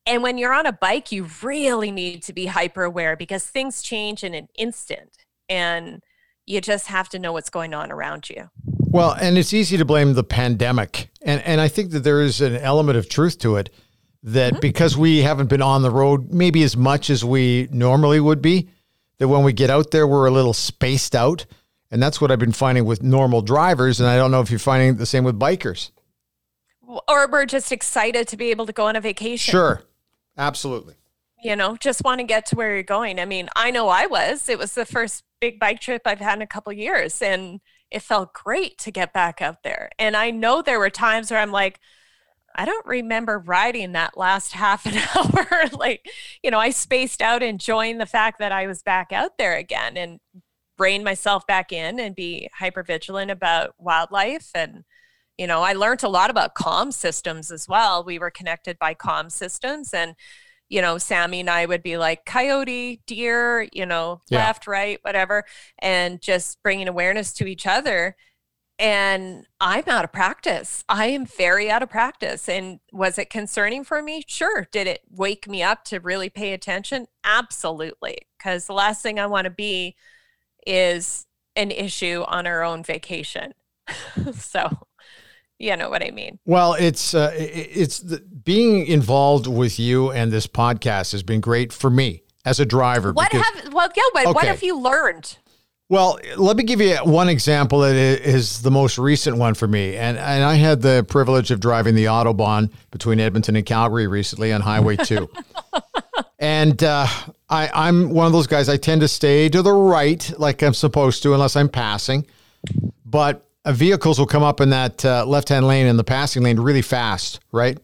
and 0.06 0.22
when 0.22 0.36
you're 0.36 0.52
on 0.52 0.66
a 0.66 0.72
bike 0.72 1.10
you 1.10 1.26
really 1.42 1.90
need 1.90 2.22
to 2.22 2.32
be 2.32 2.46
hyper 2.46 2.82
aware 2.82 3.16
because 3.16 3.46
things 3.46 3.80
change 3.80 4.24
in 4.24 4.34
an 4.34 4.48
instant 4.56 5.24
and 5.48 6.02
you 6.46 6.60
just 6.60 6.88
have 6.88 7.08
to 7.08 7.18
know 7.18 7.32
what's 7.32 7.50
going 7.50 7.74
on 7.74 7.92
around 7.92 8.28
you 8.28 8.50
well, 8.92 9.12
and 9.12 9.38
it's 9.38 9.54
easy 9.54 9.76
to 9.76 9.84
blame 9.84 10.14
the 10.14 10.24
pandemic. 10.24 11.09
And 11.22 11.42
and 11.42 11.60
I 11.60 11.68
think 11.68 11.90
that 11.90 12.00
there 12.00 12.20
is 12.20 12.40
an 12.40 12.56
element 12.56 12.98
of 12.98 13.08
truth 13.08 13.38
to 13.40 13.56
it 13.56 13.70
that 14.22 14.54
mm-hmm. 14.54 14.60
because 14.60 14.96
we 14.96 15.18
haven't 15.22 15.48
been 15.48 15.62
on 15.62 15.82
the 15.82 15.90
road 15.90 16.32
maybe 16.32 16.62
as 16.62 16.76
much 16.76 17.10
as 17.10 17.24
we 17.24 17.68
normally 17.70 18.20
would 18.20 18.42
be, 18.42 18.68
that 19.18 19.28
when 19.28 19.44
we 19.44 19.52
get 19.52 19.70
out 19.70 19.90
there 19.90 20.06
we're 20.06 20.26
a 20.26 20.30
little 20.30 20.54
spaced 20.54 21.14
out. 21.14 21.46
And 21.92 22.00
that's 22.00 22.20
what 22.20 22.30
I've 22.30 22.38
been 22.38 22.52
finding 22.52 22.84
with 22.84 23.02
normal 23.02 23.42
drivers 23.42 24.00
and 24.00 24.08
I 24.08 24.16
don't 24.16 24.30
know 24.30 24.40
if 24.40 24.50
you're 24.50 24.58
finding 24.58 24.96
the 24.96 25.06
same 25.06 25.24
with 25.24 25.38
bikers. 25.38 25.90
Or 27.08 27.28
we're 27.28 27.46
just 27.46 27.72
excited 27.72 28.28
to 28.28 28.36
be 28.36 28.50
able 28.50 28.66
to 28.66 28.72
go 28.72 28.86
on 28.86 28.96
a 28.96 29.00
vacation. 29.00 29.52
Sure. 29.52 29.82
Absolutely. 30.36 30.94
You 31.42 31.56
know, 31.56 31.76
just 31.76 32.02
want 32.04 32.20
to 32.20 32.24
get 32.24 32.46
to 32.46 32.56
where 32.56 32.74
you're 32.74 32.82
going. 32.82 33.18
I 33.18 33.24
mean, 33.24 33.48
I 33.56 33.70
know 33.70 33.88
I 33.88 34.06
was. 34.06 34.48
It 34.48 34.58
was 34.58 34.74
the 34.74 34.84
first 34.84 35.24
big 35.40 35.58
bike 35.58 35.80
trip 35.80 36.02
I've 36.04 36.20
had 36.20 36.34
in 36.38 36.42
a 36.42 36.46
couple 36.46 36.72
years 36.72 37.22
and 37.22 37.60
it 37.90 38.02
felt 38.02 38.32
great 38.32 38.78
to 38.78 38.90
get 38.90 39.12
back 39.12 39.42
out 39.42 39.62
there. 39.62 39.90
And 39.98 40.16
I 40.16 40.30
know 40.30 40.62
there 40.62 40.78
were 40.78 40.90
times 40.90 41.30
where 41.30 41.40
I'm 41.40 41.50
like, 41.52 41.80
I 42.54 42.64
don't 42.64 42.86
remember 42.86 43.38
riding 43.38 43.92
that 43.92 44.16
last 44.16 44.52
half 44.54 44.86
an 44.86 44.96
hour. 45.14 45.64
like, 45.72 46.06
you 46.42 46.50
know, 46.50 46.58
I 46.58 46.70
spaced 46.70 47.22
out 47.22 47.42
enjoying 47.42 47.98
the 47.98 48.06
fact 48.06 48.38
that 48.38 48.52
I 48.52 48.66
was 48.66 48.82
back 48.82 49.12
out 49.12 49.38
there 49.38 49.56
again 49.56 49.96
and 49.96 50.20
rein 50.78 51.04
myself 51.04 51.46
back 51.46 51.72
in 51.72 52.00
and 52.00 52.14
be 52.14 52.48
hyper 52.58 52.82
vigilant 52.82 53.30
about 53.30 53.74
wildlife. 53.78 54.50
And, 54.54 54.84
you 55.36 55.46
know, 55.46 55.62
I 55.62 55.74
learned 55.74 56.02
a 56.02 56.08
lot 56.08 56.30
about 56.30 56.54
comm 56.54 56.92
systems 56.92 57.50
as 57.50 57.68
well. 57.68 58.02
We 58.02 58.18
were 58.18 58.30
connected 58.30 58.78
by 58.78 58.94
comm 58.94 59.30
systems 59.30 59.92
and 59.92 60.14
you 60.70 60.80
know, 60.80 60.96
Sammy 60.96 61.40
and 61.40 61.50
I 61.50 61.66
would 61.66 61.82
be 61.82 61.98
like 61.98 62.24
coyote, 62.24 63.02
deer, 63.06 63.68
you 63.72 63.84
know, 63.84 64.20
yeah. 64.28 64.38
left, 64.38 64.66
right, 64.66 64.98
whatever, 65.02 65.44
and 65.80 66.22
just 66.22 66.62
bringing 66.62 66.88
awareness 66.88 67.32
to 67.34 67.46
each 67.46 67.66
other. 67.66 68.16
And 68.78 69.46
I'm 69.60 69.84
out 69.88 70.04
of 70.04 70.12
practice. 70.12 70.84
I 70.88 71.08
am 71.08 71.26
very 71.26 71.70
out 71.70 71.82
of 71.82 71.90
practice. 71.90 72.48
And 72.48 72.80
was 72.92 73.18
it 73.18 73.28
concerning 73.28 73.84
for 73.84 74.00
me? 74.00 74.22
Sure. 74.26 74.68
Did 74.72 74.86
it 74.86 75.02
wake 75.10 75.46
me 75.46 75.62
up 75.62 75.84
to 75.86 75.98
really 75.98 76.30
pay 76.30 76.54
attention? 76.54 77.06
Absolutely. 77.22 78.16
Because 78.38 78.66
the 78.66 78.72
last 78.72 79.02
thing 79.02 79.18
I 79.18 79.26
want 79.26 79.44
to 79.44 79.50
be 79.50 79.96
is 80.66 81.26
an 81.56 81.72
issue 81.72 82.24
on 82.26 82.46
our 82.46 82.62
own 82.62 82.82
vacation. 82.82 83.52
so 84.32 84.70
you 85.60 85.76
know 85.76 85.90
what 85.90 86.02
I 86.02 86.10
mean. 86.10 86.38
Well, 86.46 86.72
it's 86.72 87.14
uh, 87.14 87.32
it's 87.36 87.98
the, 87.98 88.18
being 88.18 88.86
involved 88.86 89.46
with 89.46 89.78
you 89.78 90.10
and 90.10 90.32
this 90.32 90.46
podcast 90.46 91.12
has 91.12 91.22
been 91.22 91.40
great 91.40 91.72
for 91.72 91.90
me 91.90 92.22
as 92.44 92.58
a 92.58 92.66
driver. 92.66 93.12
What 93.12 93.30
because, 93.30 93.46
have 93.46 93.72
well, 93.72 93.88
yeah, 93.94 94.02
but 94.14 94.26
okay. 94.26 94.32
what 94.32 94.46
have 94.46 94.62
you 94.62 94.78
learned? 94.78 95.36
Well, 95.90 96.18
let 96.36 96.56
me 96.56 96.62
give 96.62 96.80
you 96.80 96.96
one 96.98 97.28
example 97.28 97.80
that 97.80 97.94
is 97.94 98.62
the 98.62 98.70
most 98.70 98.96
recent 98.96 99.36
one 99.36 99.54
for 99.54 99.68
me. 99.68 99.96
And 99.96 100.16
and 100.16 100.42
I 100.42 100.54
had 100.54 100.80
the 100.80 101.04
privilege 101.08 101.50
of 101.50 101.60
driving 101.60 101.94
the 101.94 102.06
Autobahn 102.06 102.72
between 102.90 103.20
Edmonton 103.20 103.54
and 103.54 103.66
Calgary 103.66 104.06
recently 104.06 104.52
on 104.52 104.62
Highway 104.62 104.96
2. 104.96 105.28
and 106.38 106.82
uh, 106.82 107.06
I, 107.50 107.70
I'm 107.74 108.10
one 108.10 108.26
of 108.26 108.32
those 108.32 108.46
guys, 108.46 108.68
I 108.68 108.78
tend 108.78 109.02
to 109.02 109.08
stay 109.08 109.48
to 109.50 109.60
the 109.60 109.72
right 109.72 110.32
like 110.38 110.62
I'm 110.62 110.74
supposed 110.74 111.22
to 111.24 111.34
unless 111.34 111.54
I'm 111.56 111.68
passing. 111.68 112.24
But 113.04 113.49
uh, 113.64 113.72
vehicles 113.72 114.18
will 114.18 114.26
come 114.26 114.42
up 114.42 114.60
in 114.60 114.70
that 114.70 115.04
uh, 115.04 115.24
left-hand 115.26 115.66
lane 115.66 115.86
in 115.86 115.96
the 115.96 116.04
passing 116.04 116.42
lane 116.42 116.58
really 116.58 116.82
fast, 116.82 117.40
right? 117.52 117.78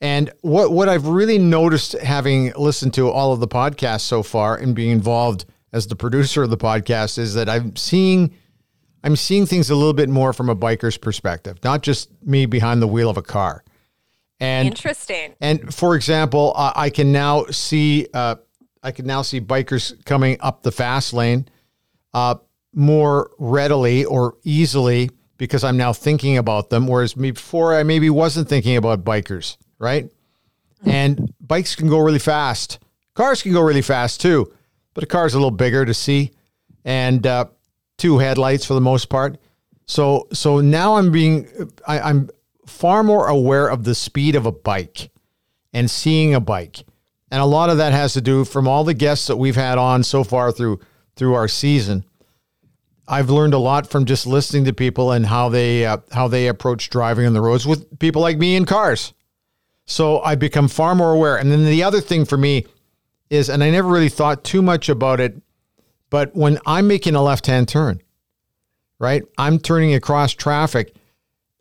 And 0.00 0.30
what 0.42 0.70
what 0.70 0.88
I've 0.88 1.06
really 1.06 1.38
noticed, 1.38 1.92
having 1.92 2.52
listened 2.56 2.94
to 2.94 3.10
all 3.10 3.32
of 3.32 3.40
the 3.40 3.48
podcasts 3.48 4.02
so 4.02 4.22
far 4.22 4.56
and 4.56 4.74
being 4.74 4.90
involved 4.90 5.44
as 5.72 5.88
the 5.88 5.96
producer 5.96 6.44
of 6.44 6.50
the 6.50 6.56
podcast, 6.56 7.18
is 7.18 7.34
that 7.34 7.48
I'm 7.48 7.74
seeing 7.74 8.32
I'm 9.02 9.16
seeing 9.16 9.44
things 9.44 9.70
a 9.70 9.74
little 9.74 9.94
bit 9.94 10.08
more 10.08 10.32
from 10.32 10.48
a 10.48 10.56
biker's 10.56 10.96
perspective, 10.96 11.58
not 11.64 11.82
just 11.82 12.10
me 12.22 12.46
behind 12.46 12.80
the 12.80 12.86
wheel 12.86 13.10
of 13.10 13.16
a 13.16 13.22
car. 13.22 13.64
And 14.40 14.68
interesting. 14.68 15.34
And 15.40 15.74
for 15.74 15.96
example, 15.96 16.52
uh, 16.54 16.72
I 16.76 16.90
can 16.90 17.10
now 17.10 17.46
see 17.46 18.06
uh, 18.14 18.36
I 18.82 18.92
can 18.92 19.04
now 19.06 19.22
see 19.22 19.40
bikers 19.40 20.04
coming 20.04 20.36
up 20.40 20.62
the 20.62 20.70
fast 20.70 21.12
lane. 21.12 21.48
Uh, 22.14 22.36
more 22.78 23.32
readily 23.38 24.04
or 24.04 24.36
easily 24.44 25.10
because 25.36 25.64
I'm 25.64 25.76
now 25.76 25.92
thinking 25.92 26.38
about 26.38 26.70
them. 26.70 26.86
Whereas 26.86 27.12
before, 27.12 27.74
I 27.74 27.82
maybe 27.82 28.08
wasn't 28.08 28.48
thinking 28.48 28.76
about 28.76 29.04
bikers, 29.04 29.56
right? 29.80 30.08
And 30.84 31.34
bikes 31.40 31.74
can 31.74 31.88
go 31.88 31.98
really 31.98 32.20
fast. 32.20 32.78
Cars 33.14 33.42
can 33.42 33.52
go 33.52 33.62
really 33.62 33.82
fast 33.82 34.20
too, 34.20 34.52
but 34.94 35.02
a 35.02 35.08
car 35.08 35.26
is 35.26 35.34
a 35.34 35.38
little 35.38 35.50
bigger 35.50 35.84
to 35.84 35.92
see, 35.92 36.30
and 36.84 37.26
uh, 37.26 37.46
two 37.96 38.18
headlights 38.18 38.64
for 38.64 38.74
the 38.74 38.80
most 38.80 39.06
part. 39.06 39.38
So, 39.86 40.28
so 40.32 40.60
now 40.60 40.96
I'm 40.96 41.10
being, 41.10 41.48
I, 41.84 41.98
I'm 41.98 42.30
far 42.66 43.02
more 43.02 43.26
aware 43.26 43.68
of 43.68 43.82
the 43.82 43.94
speed 43.96 44.36
of 44.36 44.46
a 44.46 44.52
bike 44.52 45.10
and 45.72 45.90
seeing 45.90 46.32
a 46.32 46.40
bike, 46.40 46.84
and 47.32 47.42
a 47.42 47.46
lot 47.46 47.70
of 47.70 47.78
that 47.78 47.92
has 47.92 48.12
to 48.12 48.20
do 48.20 48.44
from 48.44 48.68
all 48.68 48.84
the 48.84 48.94
guests 48.94 49.26
that 49.26 49.36
we've 49.36 49.56
had 49.56 49.78
on 49.78 50.04
so 50.04 50.22
far 50.22 50.52
through 50.52 50.78
through 51.16 51.34
our 51.34 51.48
season 51.48 52.04
I've 53.08 53.30
learned 53.30 53.54
a 53.54 53.58
lot 53.58 53.90
from 53.90 54.04
just 54.04 54.26
listening 54.26 54.66
to 54.66 54.74
people 54.74 55.12
and 55.12 55.24
how 55.24 55.48
they 55.48 55.86
uh, 55.86 55.98
how 56.12 56.28
they 56.28 56.48
approach 56.48 56.90
driving 56.90 57.26
on 57.26 57.32
the 57.32 57.40
roads 57.40 57.66
with 57.66 57.98
people 57.98 58.20
like 58.20 58.36
me 58.36 58.54
in 58.54 58.66
cars. 58.66 59.14
So 59.86 60.20
I've 60.20 60.38
become 60.38 60.68
far 60.68 60.94
more 60.94 61.12
aware. 61.12 61.38
And 61.38 61.50
then 61.50 61.64
the 61.64 61.82
other 61.82 62.02
thing 62.02 62.26
for 62.26 62.36
me 62.36 62.66
is, 63.30 63.48
and 63.48 63.64
I 63.64 63.70
never 63.70 63.88
really 63.88 64.10
thought 64.10 64.44
too 64.44 64.60
much 64.60 64.90
about 64.90 65.18
it, 65.18 65.40
but 66.10 66.36
when 66.36 66.58
I'm 66.66 66.86
making 66.86 67.14
a 67.14 67.22
left 67.22 67.46
hand 67.46 67.68
turn, 67.68 68.02
right, 68.98 69.22
I'm 69.38 69.58
turning 69.58 69.94
across 69.94 70.34
traffic. 70.34 70.94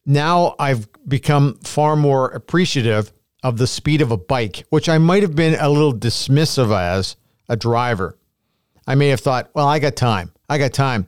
Now 0.06 0.56
I've 0.60 0.90
become 1.08 1.58
far 1.64 1.96
more 1.96 2.28
appreciative 2.28 3.14
of 3.44 3.58
the 3.58 3.68
speed 3.68 4.02
of 4.02 4.12
a 4.12 4.18
bike, 4.18 4.66
which 4.70 4.90
I 4.90 4.98
might 4.98 5.24
have 5.24 5.36
been 5.36 5.58
a 5.58 5.70
little 5.70 5.94
dismissive 5.94 6.78
as 6.78 7.16
a 7.48 7.56
driver. 7.56 8.18
I 8.86 8.96
may 8.96 9.08
have 9.10 9.22
thought, 9.22 9.50
well, 9.54 9.68
I 9.68 9.80
got 9.80 9.96
time. 9.96 10.34
I 10.50 10.58
got 10.58 10.74
time 10.74 11.08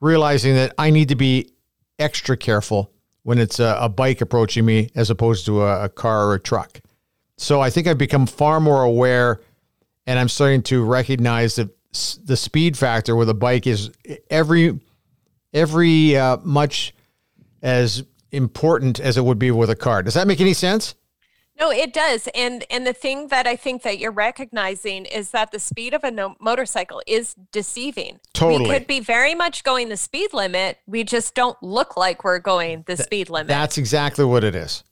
realizing 0.00 0.54
that 0.54 0.74
I 0.78 0.90
need 0.90 1.08
to 1.08 1.16
be 1.16 1.52
extra 1.98 2.36
careful 2.36 2.90
when 3.22 3.38
it's 3.38 3.60
a, 3.60 3.76
a 3.80 3.88
bike 3.88 4.20
approaching 4.20 4.64
me 4.64 4.90
as 4.94 5.10
opposed 5.10 5.46
to 5.46 5.62
a, 5.62 5.84
a 5.84 5.88
car 5.88 6.26
or 6.26 6.34
a 6.34 6.40
truck. 6.40 6.80
So 7.36 7.60
I 7.60 7.70
think 7.70 7.86
I've 7.86 7.98
become 7.98 8.26
far 8.26 8.60
more 8.60 8.82
aware 8.82 9.40
and 10.06 10.18
I'm 10.18 10.28
starting 10.28 10.62
to 10.64 10.84
recognize 10.84 11.56
that 11.56 11.70
the 12.24 12.36
speed 12.36 12.76
factor 12.76 13.16
with 13.16 13.28
a 13.28 13.34
bike 13.34 13.66
is 13.66 13.90
every 14.30 14.78
every 15.52 16.16
uh, 16.16 16.36
much 16.44 16.94
as 17.62 18.04
important 18.30 19.00
as 19.00 19.16
it 19.16 19.24
would 19.24 19.38
be 19.38 19.50
with 19.50 19.70
a 19.70 19.76
car. 19.76 20.02
Does 20.02 20.14
that 20.14 20.26
make 20.26 20.40
any 20.40 20.54
sense? 20.54 20.94
No, 21.60 21.70
it 21.70 21.92
does. 21.92 22.26
And 22.34 22.64
and 22.70 22.86
the 22.86 22.94
thing 22.94 23.28
that 23.28 23.46
I 23.46 23.54
think 23.54 23.82
that 23.82 23.98
you're 23.98 24.10
recognizing 24.10 25.04
is 25.04 25.30
that 25.32 25.52
the 25.52 25.58
speed 25.58 25.92
of 25.92 26.02
a 26.02 26.10
no- 26.10 26.36
motorcycle 26.40 27.02
is 27.06 27.34
deceiving. 27.52 28.18
Totally. 28.32 28.62
We 28.62 28.70
could 28.70 28.86
be 28.86 29.00
very 29.00 29.34
much 29.34 29.62
going 29.62 29.90
the 29.90 29.98
speed 29.98 30.32
limit. 30.32 30.78
We 30.86 31.04
just 31.04 31.34
don't 31.34 31.62
look 31.62 31.98
like 31.98 32.24
we're 32.24 32.38
going 32.38 32.84
the 32.86 32.96
speed 32.96 33.28
limit. 33.28 33.48
That's 33.48 33.76
exactly 33.76 34.24
what 34.24 34.42
it 34.42 34.54
is. 34.54 34.84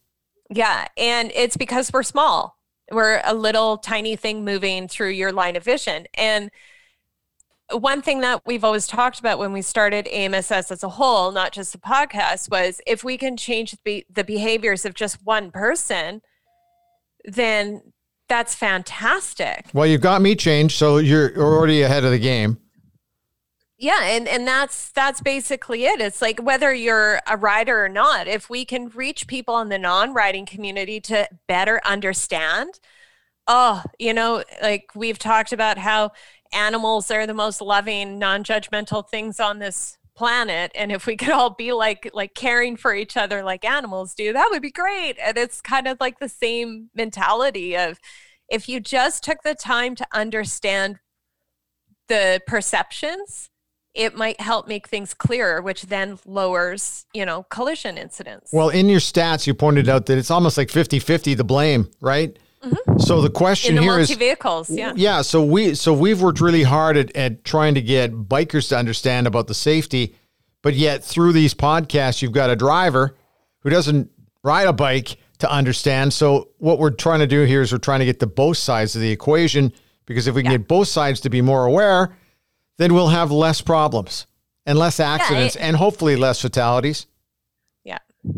Yeah, 0.51 0.87
and 0.95 1.31
it's 1.33 1.57
because 1.57 1.91
we're 1.91 2.03
small. 2.03 2.57
We're 2.91 3.21
a 3.23 3.33
little 3.33 3.77
tiny 3.77 4.15
thing 4.15 4.45
moving 4.45 4.87
through 4.87 5.09
your 5.09 5.31
line 5.31 5.55
of 5.55 5.63
vision. 5.63 6.05
And 6.15 6.51
one 7.71 8.01
thing 8.01 8.21
that 8.21 8.41
we've 8.45 8.63
always 8.63 8.87
talked 8.87 9.19
about 9.19 9.37
when 9.37 9.53
we 9.53 9.61
started 9.61 10.07
AMSS 10.07 10.71
as 10.71 10.83
a 10.83 10.89
whole, 10.89 11.31
not 11.31 11.51
just 11.51 11.71
the 11.71 11.77
podcast, 11.77 12.49
was 12.49 12.81
if 12.87 13.03
we 13.03 13.17
can 13.17 13.37
change 13.37 13.75
the, 13.85 14.05
the 14.11 14.23
behaviors 14.23 14.85
of 14.85 14.95
just 14.95 15.23
one 15.23 15.51
person, 15.51 16.21
then 17.33 17.81
that's 18.27 18.55
fantastic. 18.55 19.65
Well, 19.73 19.87
you've 19.87 20.01
got 20.01 20.21
me 20.21 20.35
changed, 20.35 20.77
so 20.77 20.97
you're 20.97 21.35
already 21.37 21.81
ahead 21.81 22.03
of 22.03 22.11
the 22.11 22.19
game. 22.19 22.59
Yeah, 23.81 24.03
and 24.03 24.27
and 24.27 24.45
that's 24.45 24.91
that's 24.91 25.21
basically 25.21 25.85
it. 25.85 26.01
It's 26.01 26.21
like 26.21 26.41
whether 26.41 26.73
you're 26.73 27.21
a 27.25 27.37
rider 27.37 27.83
or 27.83 27.87
not, 27.87 28.27
if 28.27 28.49
we 28.49 28.65
can 28.65 28.89
reach 28.89 29.25
people 29.25 29.59
in 29.61 29.69
the 29.69 29.79
non-riding 29.79 30.45
community 30.45 30.99
to 31.01 31.29
better 31.47 31.79
understand, 31.85 32.79
oh, 33.47 33.81
you 33.97 34.13
know, 34.13 34.43
like 34.61 34.89
we've 34.95 35.17
talked 35.17 35.53
about 35.53 35.77
how 35.77 36.11
animals 36.51 37.09
are 37.09 37.25
the 37.25 37.33
most 37.33 37.61
loving, 37.61 38.19
non-judgmental 38.19 39.07
things 39.07 39.39
on 39.39 39.59
this 39.59 39.97
planet 40.19 40.69
and 40.75 40.91
if 40.91 41.05
we 41.05 41.15
could 41.15 41.29
all 41.29 41.51
be 41.51 41.71
like 41.71 42.09
like 42.13 42.33
caring 42.35 42.75
for 42.75 42.93
each 42.93 43.15
other 43.15 43.41
like 43.41 43.63
animals 43.63 44.13
do 44.13 44.33
that 44.33 44.49
would 44.51 44.61
be 44.61 44.69
great 44.69 45.15
and 45.17 45.37
it's 45.37 45.61
kind 45.61 45.87
of 45.87 45.95
like 46.01 46.19
the 46.19 46.27
same 46.27 46.89
mentality 46.93 47.77
of 47.77 47.97
if 48.49 48.67
you 48.67 48.81
just 48.81 49.23
took 49.23 49.41
the 49.43 49.55
time 49.55 49.95
to 49.95 50.05
understand 50.13 50.99
the 52.09 52.41
perceptions 52.45 53.49
it 53.95 54.13
might 54.15 54.39
help 54.39 54.67
make 54.67 54.87
things 54.87 55.15
clearer, 55.15 55.63
which 55.63 55.81
then 55.83 56.19
lowers, 56.23 57.07
you 57.11 57.25
know, 57.25 57.43
collision 57.49 57.97
incidents. 57.97 58.51
Well, 58.53 58.69
in 58.69 58.87
your 58.87 58.99
stats, 58.99 59.47
you 59.47 59.55
pointed 59.55 59.89
out 59.89 60.05
that 60.05 60.17
it's 60.17 60.29
almost 60.29 60.57
like 60.57 60.69
50 60.69 60.99
50 60.99 61.33
the 61.33 61.43
blame, 61.43 61.89
right? 61.99 62.37
Mm-hmm. 62.63 62.99
So 62.99 63.21
the 63.21 63.29
question 63.29 63.71
in 63.71 63.75
the 63.77 63.81
here 63.83 63.99
is 63.99 64.11
vehicles, 64.11 64.69
yeah. 64.69 64.93
Yeah. 64.95 65.21
So 65.21 65.43
we 65.43 65.75
so 65.75 65.93
we've 65.93 66.21
worked 66.21 66.41
really 66.41 66.63
hard 66.63 66.97
at, 66.97 67.15
at 67.15 67.43
trying 67.43 67.75
to 67.75 67.81
get 67.81 68.11
bikers 68.11 68.69
to 68.69 68.77
understand 68.77 69.27
about 69.27 69.47
the 69.47 69.53
safety, 69.53 70.15
but 70.61 70.73
yet 70.73 71.03
through 71.03 71.33
these 71.33 71.53
podcasts, 71.53 72.21
you've 72.21 72.33
got 72.33 72.49
a 72.49 72.55
driver 72.55 73.15
who 73.59 73.69
doesn't 73.69 74.11
ride 74.43 74.67
a 74.67 74.73
bike 74.73 75.17
to 75.39 75.49
understand. 75.49 76.13
So 76.13 76.49
what 76.57 76.79
we're 76.79 76.91
trying 76.91 77.19
to 77.19 77.27
do 77.27 77.43
here 77.43 77.61
is 77.61 77.71
we're 77.71 77.77
trying 77.77 77.99
to 77.99 78.05
get 78.05 78.19
to 78.19 78.27
both 78.27 78.57
sides 78.57 78.95
of 78.95 79.01
the 79.01 79.11
equation 79.11 79.73
because 80.05 80.27
if 80.27 80.35
we 80.35 80.43
can 80.43 80.51
yeah. 80.51 80.57
get 80.57 80.67
both 80.67 80.87
sides 80.87 81.21
to 81.21 81.29
be 81.29 81.41
more 81.41 81.65
aware, 81.65 82.15
then 82.77 82.93
we'll 82.93 83.07
have 83.07 83.31
less 83.31 83.61
problems 83.61 84.27
and 84.65 84.77
less 84.77 84.99
accidents 84.99 85.55
yeah, 85.55 85.61
it, 85.61 85.65
and 85.65 85.77
hopefully 85.77 86.15
less 86.15 86.41
fatalities. 86.41 87.07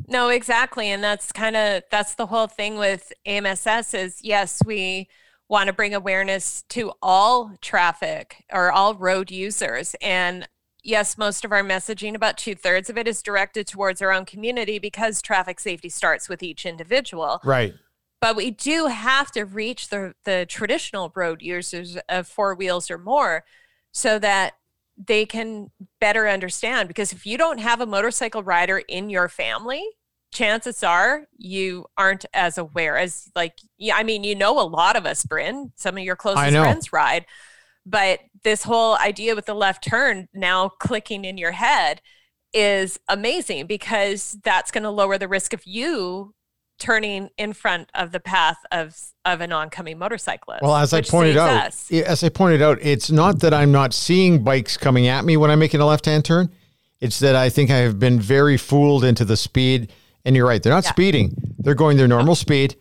No, 0.07 0.29
exactly. 0.29 0.89
And 0.89 1.03
that's 1.03 1.31
kind 1.31 1.55
of 1.55 1.83
that's 1.89 2.15
the 2.15 2.27
whole 2.27 2.47
thing 2.47 2.77
with 2.77 3.11
AMSS 3.25 3.93
is 3.93 4.19
yes, 4.21 4.61
we 4.65 5.09
want 5.47 5.67
to 5.67 5.73
bring 5.73 5.93
awareness 5.93 6.63
to 6.69 6.93
all 7.01 7.53
traffic 7.61 8.45
or 8.51 8.71
all 8.71 8.95
road 8.95 9.31
users. 9.31 9.95
And 10.01 10.47
yes, 10.83 11.17
most 11.17 11.43
of 11.43 11.51
our 11.51 11.63
messaging, 11.63 12.15
about 12.15 12.37
two 12.37 12.55
thirds 12.55 12.89
of 12.89 12.97
it, 12.97 13.07
is 13.07 13.21
directed 13.21 13.67
towards 13.67 14.01
our 14.01 14.11
own 14.11 14.25
community 14.25 14.79
because 14.79 15.21
traffic 15.21 15.59
safety 15.59 15.89
starts 15.89 16.29
with 16.29 16.41
each 16.43 16.65
individual. 16.65 17.41
Right. 17.43 17.73
But 18.21 18.35
we 18.35 18.51
do 18.51 18.85
have 18.87 19.31
to 19.31 19.45
reach 19.45 19.89
the 19.89 20.13
the 20.25 20.45
traditional 20.47 21.11
road 21.15 21.41
users 21.41 21.97
of 22.07 22.27
four 22.27 22.53
wheels 22.55 22.91
or 22.91 22.97
more 22.97 23.43
so 23.91 24.19
that 24.19 24.53
they 25.07 25.25
can 25.25 25.71
better 25.99 26.27
understand 26.27 26.87
because 26.87 27.11
if 27.11 27.25
you 27.25 27.37
don't 27.37 27.59
have 27.59 27.81
a 27.81 27.85
motorcycle 27.85 28.43
rider 28.43 28.79
in 28.87 29.09
your 29.09 29.27
family 29.27 29.83
chances 30.31 30.83
are 30.83 31.27
you 31.37 31.85
aren't 31.97 32.25
as 32.33 32.57
aware 32.57 32.97
as 32.97 33.29
like 33.35 33.53
yeah 33.77 33.95
i 33.97 34.03
mean 34.03 34.23
you 34.23 34.35
know 34.35 34.59
a 34.59 34.63
lot 34.63 34.95
of 34.95 35.05
us 35.05 35.25
bryn 35.25 35.71
some 35.75 35.97
of 35.97 36.03
your 36.03 36.15
closest 36.15 36.45
friends 36.63 36.93
ride 36.93 37.25
but 37.85 38.19
this 38.43 38.63
whole 38.63 38.95
idea 38.97 39.35
with 39.35 39.45
the 39.45 39.53
left 39.53 39.83
turn 39.83 40.27
now 40.33 40.69
clicking 40.69 41.25
in 41.25 41.37
your 41.37 41.51
head 41.51 42.01
is 42.53 42.99
amazing 43.07 43.65
because 43.65 44.37
that's 44.43 44.71
going 44.71 44.83
to 44.83 44.89
lower 44.89 45.17
the 45.17 45.27
risk 45.27 45.53
of 45.53 45.65
you 45.65 46.33
turning 46.81 47.29
in 47.37 47.53
front 47.53 47.89
of 47.93 48.11
the 48.11 48.19
path 48.19 48.57
of 48.71 48.99
of 49.23 49.39
an 49.39 49.53
oncoming 49.53 49.99
motorcyclist. 49.99 50.63
Well, 50.63 50.75
as 50.75 50.93
I 50.93 51.01
pointed 51.01 51.37
out, 51.37 51.67
us. 51.67 51.91
as 51.91 52.23
I 52.23 52.29
pointed 52.29 52.61
out, 52.61 52.79
it's 52.81 53.11
not 53.11 53.39
that 53.41 53.53
I'm 53.53 53.71
not 53.71 53.93
seeing 53.93 54.43
bikes 54.43 54.77
coming 54.77 55.07
at 55.07 55.23
me 55.23 55.37
when 55.37 55.51
I'm 55.51 55.59
making 55.59 55.79
a 55.79 55.85
left-hand 55.85 56.25
turn. 56.25 56.49
It's 56.99 57.19
that 57.19 57.35
I 57.35 57.49
think 57.49 57.69
I 57.69 57.77
have 57.77 57.99
been 57.99 58.19
very 58.19 58.57
fooled 58.57 59.03
into 59.03 59.23
the 59.23 59.37
speed. 59.37 59.93
And 60.25 60.35
you're 60.35 60.47
right; 60.47 60.61
they're 60.61 60.73
not 60.73 60.83
yeah. 60.83 60.91
speeding; 60.91 61.35
they're 61.59 61.75
going 61.75 61.97
their 61.97 62.07
normal 62.07 62.35
speed. 62.35 62.75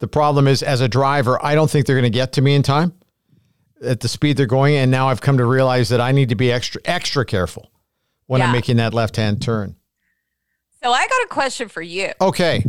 The 0.00 0.08
problem 0.08 0.48
is, 0.48 0.62
as 0.62 0.80
a 0.80 0.88
driver, 0.88 1.42
I 1.44 1.54
don't 1.54 1.70
think 1.70 1.86
they're 1.86 1.96
going 1.96 2.10
to 2.10 2.10
get 2.10 2.32
to 2.32 2.42
me 2.42 2.54
in 2.54 2.62
time 2.62 2.92
at 3.82 4.00
the 4.00 4.08
speed 4.08 4.36
they're 4.36 4.46
going. 4.46 4.74
And 4.74 4.90
now 4.90 5.08
I've 5.08 5.20
come 5.20 5.38
to 5.38 5.44
realize 5.44 5.88
that 5.90 6.00
I 6.00 6.10
need 6.10 6.28
to 6.30 6.34
be 6.34 6.50
extra 6.50 6.80
extra 6.84 7.24
careful 7.24 7.70
when 8.26 8.40
yeah. 8.40 8.46
I'm 8.46 8.52
making 8.52 8.76
that 8.78 8.94
left-hand 8.94 9.42
turn. 9.42 9.76
So 10.82 10.92
I 10.92 11.06
got 11.06 11.22
a 11.22 11.28
question 11.28 11.68
for 11.68 11.82
you. 11.82 12.12
Okay 12.20 12.64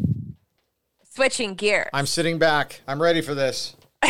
switching 1.15 1.55
gears. 1.55 1.87
I'm 1.93 2.05
sitting 2.05 2.37
back. 2.37 2.81
I'm 2.87 3.01
ready 3.01 3.21
for 3.21 3.33
this. 3.33 3.75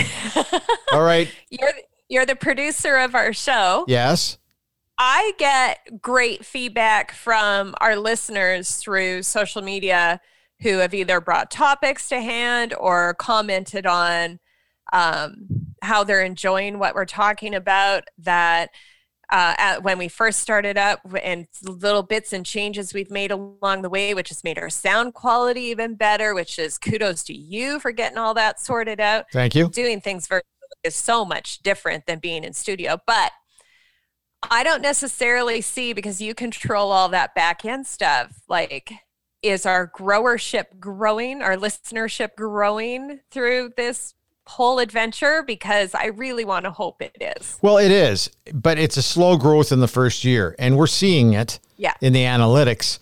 All 0.92 1.04
right. 1.04 1.30
You're 1.50 1.74
you're 2.10 2.26
the 2.26 2.36
producer 2.36 2.98
of 2.98 3.16
our 3.16 3.32
show. 3.34 3.86
Yes. 3.88 4.38
I 4.98 5.34
get 5.38 6.02
great 6.02 6.46
feedback 6.46 7.12
from 7.12 7.76
our 7.82 7.96
listeners 7.96 8.78
through 8.78 9.24
social 9.24 9.62
media 9.62 10.22
who 10.62 10.78
have 10.78 10.94
either 10.94 11.20
brought 11.20 11.52
topics 11.52 12.08
to 12.10 12.22
hand 12.22 12.74
or 12.80 13.14
commented 13.16 13.86
on 13.86 14.40
um, 14.94 15.48
how 15.82 16.04
they're 16.04 16.24
enjoying 16.24 16.80
what 16.80 16.96
we're 16.96 17.06
talking 17.06 17.54
about 17.54 18.06
that 18.20 18.70
uh, 19.32 19.56
at, 19.58 19.84
when 19.84 19.98
we 19.98 20.08
first 20.08 20.40
started 20.40 20.78
up 20.78 21.00
and 21.22 21.48
little 21.64 22.04
bits 22.04 22.34
and 22.34 22.46
changes 22.46 22.94
we've 22.94 23.12
made 23.12 23.32
along 23.32 23.82
the 23.82 23.90
way, 23.90 24.14
which 24.14 24.30
has 24.30 24.44
made 24.44 24.58
our 24.58 24.70
sound 24.70 25.14
quality 25.14 25.62
even 25.62 25.96
better, 25.96 26.34
which 26.34 26.60
is 26.60 26.78
kudos 26.78 27.24
to 27.24 27.34
you 27.34 27.80
for 27.80 27.92
getting 27.92 28.18
all 28.18 28.34
that 28.34 28.60
sorted 28.60 29.00
out. 29.00 29.26
Thank 29.32 29.56
you. 29.56 29.70
Doing 29.70 30.02
things 30.02 30.28
virtually 30.28 30.44
is 30.84 30.96
so 30.96 31.26
much 31.26 31.60
different 31.60 32.06
than 32.06 32.20
being 32.20 32.44
in 32.44 32.54
studio. 32.54 32.98
But 33.06 33.32
I 34.50 34.64
don't 34.64 34.82
necessarily 34.82 35.62
see 35.62 35.94
because 35.94 36.22
you 36.22 36.34
control 36.36 36.92
all 36.92 37.10
that 37.10 37.36
back 37.36 37.66
end 37.66 37.88
stuff. 37.88 38.42
Like, 38.48 38.92
is 39.46 39.66
our 39.66 39.88
growership 39.88 40.80
growing, 40.80 41.42
our 41.42 41.56
listenership 41.56 42.36
growing 42.36 43.20
through 43.30 43.74
this 43.78 44.15
whole 44.48 44.80
adventure 44.80 45.44
because 45.44 45.94
I 45.94 46.08
really 46.08 46.46
want 46.46 46.66
to 46.66 46.72
hope 46.72 47.02
it 47.02 47.18
is. 47.20 47.58
Well, 47.62 47.78
it 47.78 47.92
is, 47.92 48.30
but 48.54 48.78
it's 48.78 48.98
a 48.98 49.02
slow 49.02 49.38
growth 49.38 49.72
in 49.72 49.80
the 49.80 49.88
first 49.88 50.24
year, 50.24 50.56
and 50.60 50.78
we're 50.78 50.88
seeing 50.88 51.34
it 51.34 51.60
yeah. 51.78 51.94
in 52.02 52.14
the 52.14 52.24
analytics. 52.24 53.00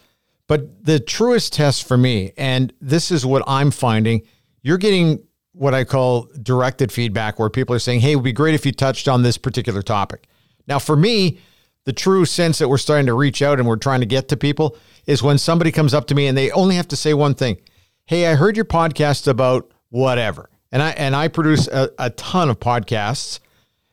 But 0.48 0.86
the 0.86 1.00
truest 1.00 1.54
test 1.54 1.88
for 1.88 1.98
me, 1.98 2.34
and 2.38 2.74
this 2.82 3.12
is 3.12 3.26
what 3.26 3.44
I'm 3.48 3.72
finding, 3.72 4.24
you're 4.62 4.78
getting 4.78 5.24
what 5.54 5.74
I 5.74 5.84
call 5.84 6.30
directed 6.42 6.92
feedback 6.92 7.40
where 7.40 7.50
people 7.50 7.76
are 7.76 7.80
saying, 7.80 8.02
hey, 8.02 8.14
it 8.14 8.16
would 8.16 8.24
be 8.24 8.34
great 8.34 8.56
if 8.56 8.66
you 8.66 8.72
touched 8.72 9.08
on 9.08 9.22
this 9.22 9.38
particular 9.38 9.82
topic. 9.82 10.28
Now, 10.68 10.80
for 10.80 10.96
me, 10.96 11.40
the 11.86 11.94
true 11.94 12.26
sense 12.26 12.58
that 12.60 12.70
we're 12.70 12.78
starting 12.78 13.06
to 13.08 13.14
reach 13.14 13.42
out 13.42 13.60
and 13.60 13.68
we're 13.68 13.76
trying 13.76 14.00
to 14.00 14.06
get 14.06 14.30
to 14.30 14.38
people 14.38 14.78
is 15.06 15.22
when 15.22 15.38
somebody 15.38 15.72
comes 15.72 15.94
up 15.94 16.08
to 16.08 16.16
me 16.16 16.28
and 16.28 16.38
they 16.38 16.50
only 16.52 16.76
have 16.76 16.88
to 16.90 16.96
say 16.96 17.14
one 17.14 17.36
thing 17.36 17.58
Hey, 18.06 18.28
I 18.28 18.36
heard 18.36 18.58
your 18.58 18.66
podcast 18.66 19.30
about 19.30 19.72
whatever 19.90 20.50
and 20.74 20.82
I 20.82 20.90
and 20.90 21.16
I 21.16 21.30
produce 21.30 21.68
a, 21.68 21.92
a 22.00 22.10
ton 22.10 22.50
of 22.50 22.60
podcasts 22.60 23.40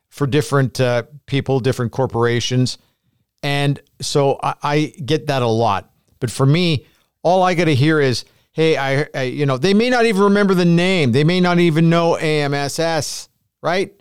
for 0.09 0.27
different 0.27 0.81
uh, 0.81 1.05
people, 1.27 1.61
different 1.61 1.93
corporations, 1.93 2.79
and 3.43 3.79
so 4.01 4.41
I, 4.43 4.55
I, 4.63 4.93
get 5.05 5.29
that 5.29 5.43
a 5.43 5.47
lot. 5.47 5.93
But 6.19 6.31
for 6.31 6.47
me, 6.47 6.87
all 7.23 7.43
I 7.43 7.55
got 7.55 7.67
to 7.67 7.75
hear 7.75 8.01
is, 8.01 8.25
"Hey, 8.53 8.79
I, 8.79 9.07
I, 9.15 9.23
you 9.25 9.45
know, 9.45 9.59
they 9.59 9.75
may 9.75 9.91
not 9.91 10.07
even 10.07 10.23
remember 10.23 10.55
the 10.55 10.65
name, 10.65 11.13
they 11.13 11.23
may 11.23 11.39
not 11.39 11.59
even 11.59 11.91
know 11.91 12.17
AMSS, 12.19 13.29
right?" 13.63 13.93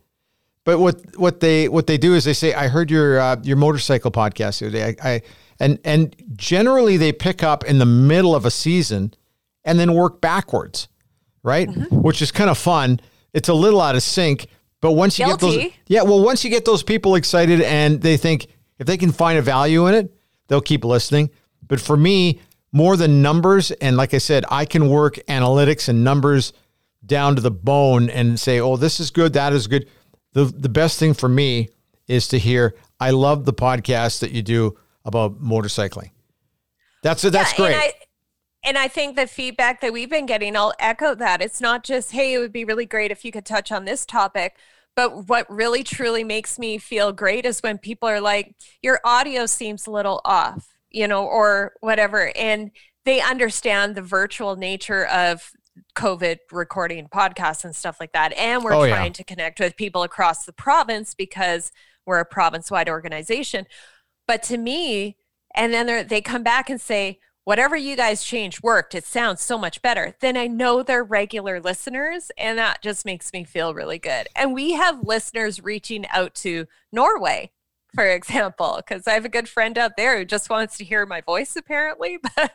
But 0.64 0.80
what 0.80 1.02
what 1.18 1.42
they 1.42 1.68
what 1.68 1.86
they 1.86 1.98
do 1.98 2.16
is 2.16 2.24
they 2.24 2.34
say, 2.34 2.54
"I 2.54 2.70
heard 2.70 2.90
your 2.90 3.20
uh, 3.20 3.36
your 3.44 3.58
motorcycle 3.58 4.10
podcast 4.10 4.60
the 4.60 4.68
other 4.68 4.78
day." 4.78 4.96
I, 5.04 5.12
I 5.16 5.22
and 5.60 5.80
and 5.84 6.16
generally 6.38 6.96
they 6.96 7.12
pick 7.12 7.44
up 7.44 7.66
in 7.66 7.78
the 7.78 7.86
middle 7.86 8.34
of 8.34 8.46
a 8.46 8.52
season 8.52 9.14
and 9.66 9.78
then 9.78 9.94
work 9.94 10.22
backwards 10.22 10.88
right? 11.44 11.68
Mm-hmm. 11.70 12.02
Which 12.02 12.22
is 12.22 12.32
kind 12.32 12.50
of 12.50 12.58
fun. 12.58 13.00
It's 13.34 13.50
a 13.50 13.54
little 13.54 13.82
out 13.82 13.96
of 13.96 14.04
sync, 14.04 14.48
but 14.82 14.94
once 14.94 15.20
you 15.20 15.26
Guilty. 15.26 15.46
get 15.58 15.62
those, 15.64 15.72
yeah, 15.88 16.02
well, 16.04 16.24
once 16.24 16.44
you 16.44 16.50
get 16.50 16.66
those 16.66 16.84
people 16.84 17.16
excited 17.16 17.62
and 17.62 18.02
they 18.02 18.18
think 18.18 18.48
if 18.80 18.88
they 18.88 18.98
can 18.98 19.12
find 19.12 19.38
a 19.38 19.42
value 19.42 19.88
in 19.88 19.94
it, 19.96 20.14
they'll 20.48 20.62
keep 20.62 20.84
listening. 20.84 21.30
But 21.68 21.80
for 21.80 21.96
me, 21.98 22.40
more 22.72 22.98
than 22.98 23.22
numbers, 23.22 23.72
and 23.72 23.98
like 23.98 24.14
I 24.14 24.18
said, 24.20 24.46
I 24.50 24.66
can 24.66 24.90
work 24.90 25.16
analytics 25.28 25.90
and 25.90 26.04
numbers 26.04 26.54
down 27.06 27.36
to 27.36 27.42
the 27.42 27.52
bone 27.52 28.10
and 28.10 28.40
say, 28.40 28.60
"Oh, 28.60 28.78
this 28.78 29.00
is 29.00 29.12
good, 29.12 29.34
that 29.34 29.54
is 29.54 29.68
good." 29.68 29.88
The 30.34 30.46
the 30.46 30.70
best 30.70 31.00
thing 31.00 31.14
for 31.14 31.30
me 31.30 31.70
is 32.08 32.28
to 32.30 32.40
hear, 32.40 32.76
"I 33.00 33.12
love 33.12 33.46
the 33.46 33.54
podcast 33.54 34.20
that 34.20 34.32
you 34.32 34.42
do 34.42 34.78
about 35.06 35.42
motorcycling." 35.42 36.12
That's 37.04 37.22
that's 37.24 37.58
Yeah, 37.58 37.68
great. 37.68 37.94
And 38.64 38.78
I, 38.78 38.88
think 38.88 39.16
the 39.16 39.28
feedback 39.28 39.82
that 39.82 39.94
we've 39.94 40.10
been 40.10 40.26
getting, 40.26 40.56
I'll 40.56 40.74
echo 40.80 41.16
that. 41.16 41.42
It's 41.42 41.62
not 41.62 41.84
just, 41.84 42.12
hey, 42.12 42.34
it 42.34 42.40
would 42.40 42.52
be 42.52 42.66
really 42.66 42.86
great 42.86 43.12
if 43.12 43.24
you 43.24 43.32
could 43.32 43.46
touch 43.46 43.72
on 43.72 43.86
this 43.86 44.06
topic. 44.06 44.58
But 44.96 45.30
what 45.30 45.50
really 45.50 45.84
truly 45.84 46.24
makes 46.24 46.60
me 46.60 46.78
feel 46.78 47.14
great 47.14 47.46
is 47.46 47.62
when 47.62 47.78
people 47.78 48.10
are 48.10 48.20
like, 48.20 48.56
your 48.82 49.00
audio 49.06 49.46
seems 49.46 49.88
a 49.88 49.92
little 49.92 50.20
off, 50.26 50.68
you 50.90 51.08
know, 51.08 51.26
or 51.26 51.74
whatever. 51.80 52.34
And 52.36 52.72
they 53.06 53.22
understand 53.22 53.96
the 53.96 54.02
virtual 54.02 54.58
nature 54.58 55.06
of 55.06 55.52
COVID 55.96 56.40
recording 56.52 57.08
podcasts 57.08 57.64
and 57.64 57.74
stuff 57.74 57.98
like 58.00 58.12
that. 58.12 58.34
And 58.34 58.64
we're 58.64 58.74
Oh, 58.74 58.84
yeah. 58.84 58.96
trying 58.96 59.14
to 59.14 59.24
connect 59.24 59.60
with 59.62 59.78
people 59.78 60.04
across 60.04 60.46
the 60.46 60.52
province 60.52 61.14
because 61.14 61.72
we're 62.06 62.20
a 62.20 62.26
province 62.26 62.70
wide 62.70 62.90
organization. 62.90 63.68
But 64.28 64.44
to 64.44 64.58
me, 64.58 65.16
and 65.56 65.74
then 65.74 66.08
they 66.08 66.22
come 66.22 66.44
back 66.44 66.70
and 66.70 66.82
say, 66.82 67.20
whatever 67.50 67.76
you 67.76 67.96
guys 67.96 68.24
changed 68.24 68.62
worked. 68.62 68.94
It 68.94 69.06
sounds 69.06 69.42
so 69.42 69.58
much 69.58 69.82
better. 69.82 70.14
Then 70.20 70.38
I 70.38 70.46
know 70.46 70.84
they're 70.84 71.04
regular 71.04 71.60
listeners, 71.60 72.30
and 72.38 72.60
that 72.60 72.84
just 72.84 73.06
makes 73.06 73.34
me 73.34 73.44
feel 73.44 73.74
really 73.74 73.98
good. 73.98 74.28
And 74.36 74.54
we 74.54 74.74
have 74.74 75.02
listeners 75.02 75.64
reaching 75.64 76.06
out 76.10 76.36
to 76.36 76.68
Norway, 76.92 77.50
for 77.96 78.06
example, 78.06 78.76
because 78.78 79.08
I 79.08 79.14
have 79.14 79.26
a 79.26 79.30
good 79.30 79.50
friend 79.50 79.80
out 79.80 79.98
there 79.98 80.20
who 80.20 80.26
just 80.26 80.52
wants 80.52 80.78
to 80.78 80.84
hear 80.84 81.08
my 81.08 81.22
voice, 81.22 81.56
apparently. 81.56 82.20
But 82.36 82.54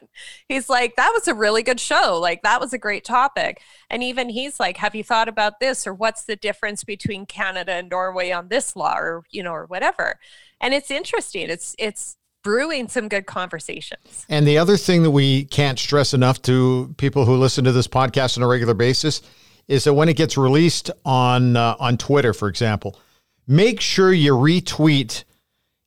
he's 0.49 0.69
like, 0.69 0.95
that 0.95 1.11
was 1.13 1.27
a 1.27 1.35
really 1.35 1.65
good 1.65 1.81
show. 1.81 2.17
Like, 2.21 2.43
that 2.45 2.61
was 2.61 2.73
a 2.73 2.79
great 2.79 3.05
topic. 3.05 3.63
And 3.91 4.01
even 4.01 4.29
he's 4.29 4.61
like, 4.61 4.77
have 4.77 4.95
you 4.95 5.03
thought 5.03 5.29
about 5.29 5.59
this? 5.59 5.89
Or 5.89 5.93
what's 5.93 6.23
the 6.23 6.37
difference 6.37 6.85
between 6.85 7.27
Canada 7.27 7.73
and 7.73 7.91
Norway 7.91 8.31
on 8.31 8.47
this 8.47 8.77
law, 8.77 8.97
or, 8.97 9.25
you 9.33 9.43
know, 9.43 9.55
or 9.55 9.67
whatever. 9.67 10.21
And 10.61 10.73
it's 10.73 10.93
interesting. 10.93 11.51
It's, 11.51 11.75
it's, 11.81 12.17
brewing 12.45 12.89
some 12.89 13.09
good 13.09 13.27
conversations. 13.27 14.25
And 14.29 14.47
the 14.47 14.59
other 14.59 14.77
thing 14.77 15.03
that 15.03 15.11
we 15.11 15.47
can't 15.47 15.79
stress 15.79 16.15
enough 16.15 16.41
to 16.43 16.95
people 16.99 17.25
who 17.25 17.37
listen 17.37 17.65
to 17.65 17.73
this 17.73 17.89
podcast 17.89 18.37
on 18.37 18.45
a 18.45 18.47
regular 18.47 18.75
basis 18.75 19.23
is 19.67 19.85
that 19.85 19.95
when 19.95 20.09
it 20.09 20.17
gets 20.17 20.37
released 20.37 20.91
on 21.05 21.57
uh, 21.57 21.75
on 21.81 21.97
Twitter, 21.97 22.33
for 22.33 22.49
example, 22.49 23.01
make 23.49 23.81
sure 23.81 24.13
you 24.13 24.35
retweet 24.35 25.25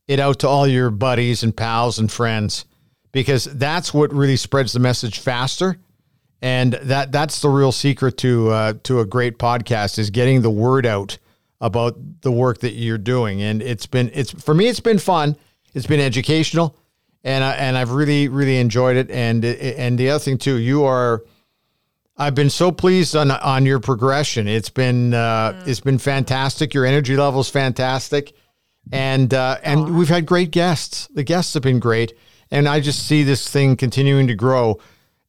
it 0.08 0.20
out 0.20 0.40
to 0.40 0.48
all 0.48 0.68
your 0.68 0.90
buddies 0.90 1.44
and 1.44 1.56
pals 1.56 2.00
and 2.00 2.12
friends 2.12 2.66
because 3.12 3.46
that's 3.46 3.94
what 3.94 4.12
really 4.14 4.36
spreads 4.36 4.74
the 4.74 4.80
message 4.80 5.20
faster. 5.20 5.78
And 6.42 6.74
that 6.74 7.12
that's 7.12 7.42
the 7.42 7.50
real 7.50 7.72
secret 7.72 8.18
to 8.20 8.50
uh, 8.50 8.74
to 8.84 9.00
a 9.00 9.06
great 9.06 9.38
podcast 9.38 9.98
is 9.98 10.10
getting 10.10 10.42
the 10.42 10.52
word 10.52 10.86
out 10.86 11.18
about 11.60 11.98
the 12.22 12.32
work 12.32 12.60
that 12.60 12.74
you're 12.74 13.00
doing. 13.00 13.42
And 13.42 13.62
it's 13.62 13.86
been 13.86 14.12
it's 14.14 14.32
for 14.32 14.54
me 14.54 14.68
it's 14.68 14.80
been 14.80 15.00
fun. 15.00 15.36
It's 15.78 15.86
been 15.86 16.00
educational, 16.00 16.76
and 17.24 17.44
I, 17.44 17.52
and 17.54 17.78
I've 17.78 17.92
really 17.92 18.30
really 18.30 18.58
enjoyed 18.58 18.98
it. 18.98 19.12
And 19.12 19.46
and 19.46 19.96
the 19.96 20.10
other 20.10 20.20
thing 20.20 20.40
too, 20.40 20.56
you 20.56 20.86
are. 20.86 21.24
I've 22.18 22.34
been 22.34 22.50
so 22.50 22.72
pleased 22.72 23.16
on 23.16 23.30
on 23.30 23.64
your 23.64 23.80
progression. 23.80 24.48
It's 24.48 24.72
been 24.72 25.14
uh, 25.14 25.64
it's 25.68 25.80
been 25.80 26.00
fantastic. 26.00 26.74
Your 26.74 26.84
energy 26.84 27.16
level's 27.16 27.48
fantastic, 27.52 28.34
and 28.92 29.32
uh, 29.32 29.60
and 29.62 29.96
we've 29.96 30.10
had 30.10 30.26
great 30.26 30.50
guests. 30.50 31.10
The 31.14 31.24
guests 31.24 31.54
have 31.54 31.62
been 31.62 31.80
great, 31.80 32.18
and 32.50 32.68
I 32.68 32.80
just 32.80 33.08
see 33.08 33.22
this 33.22 33.48
thing 33.48 33.78
continuing 33.78 34.26
to 34.28 34.36
grow. 34.36 34.80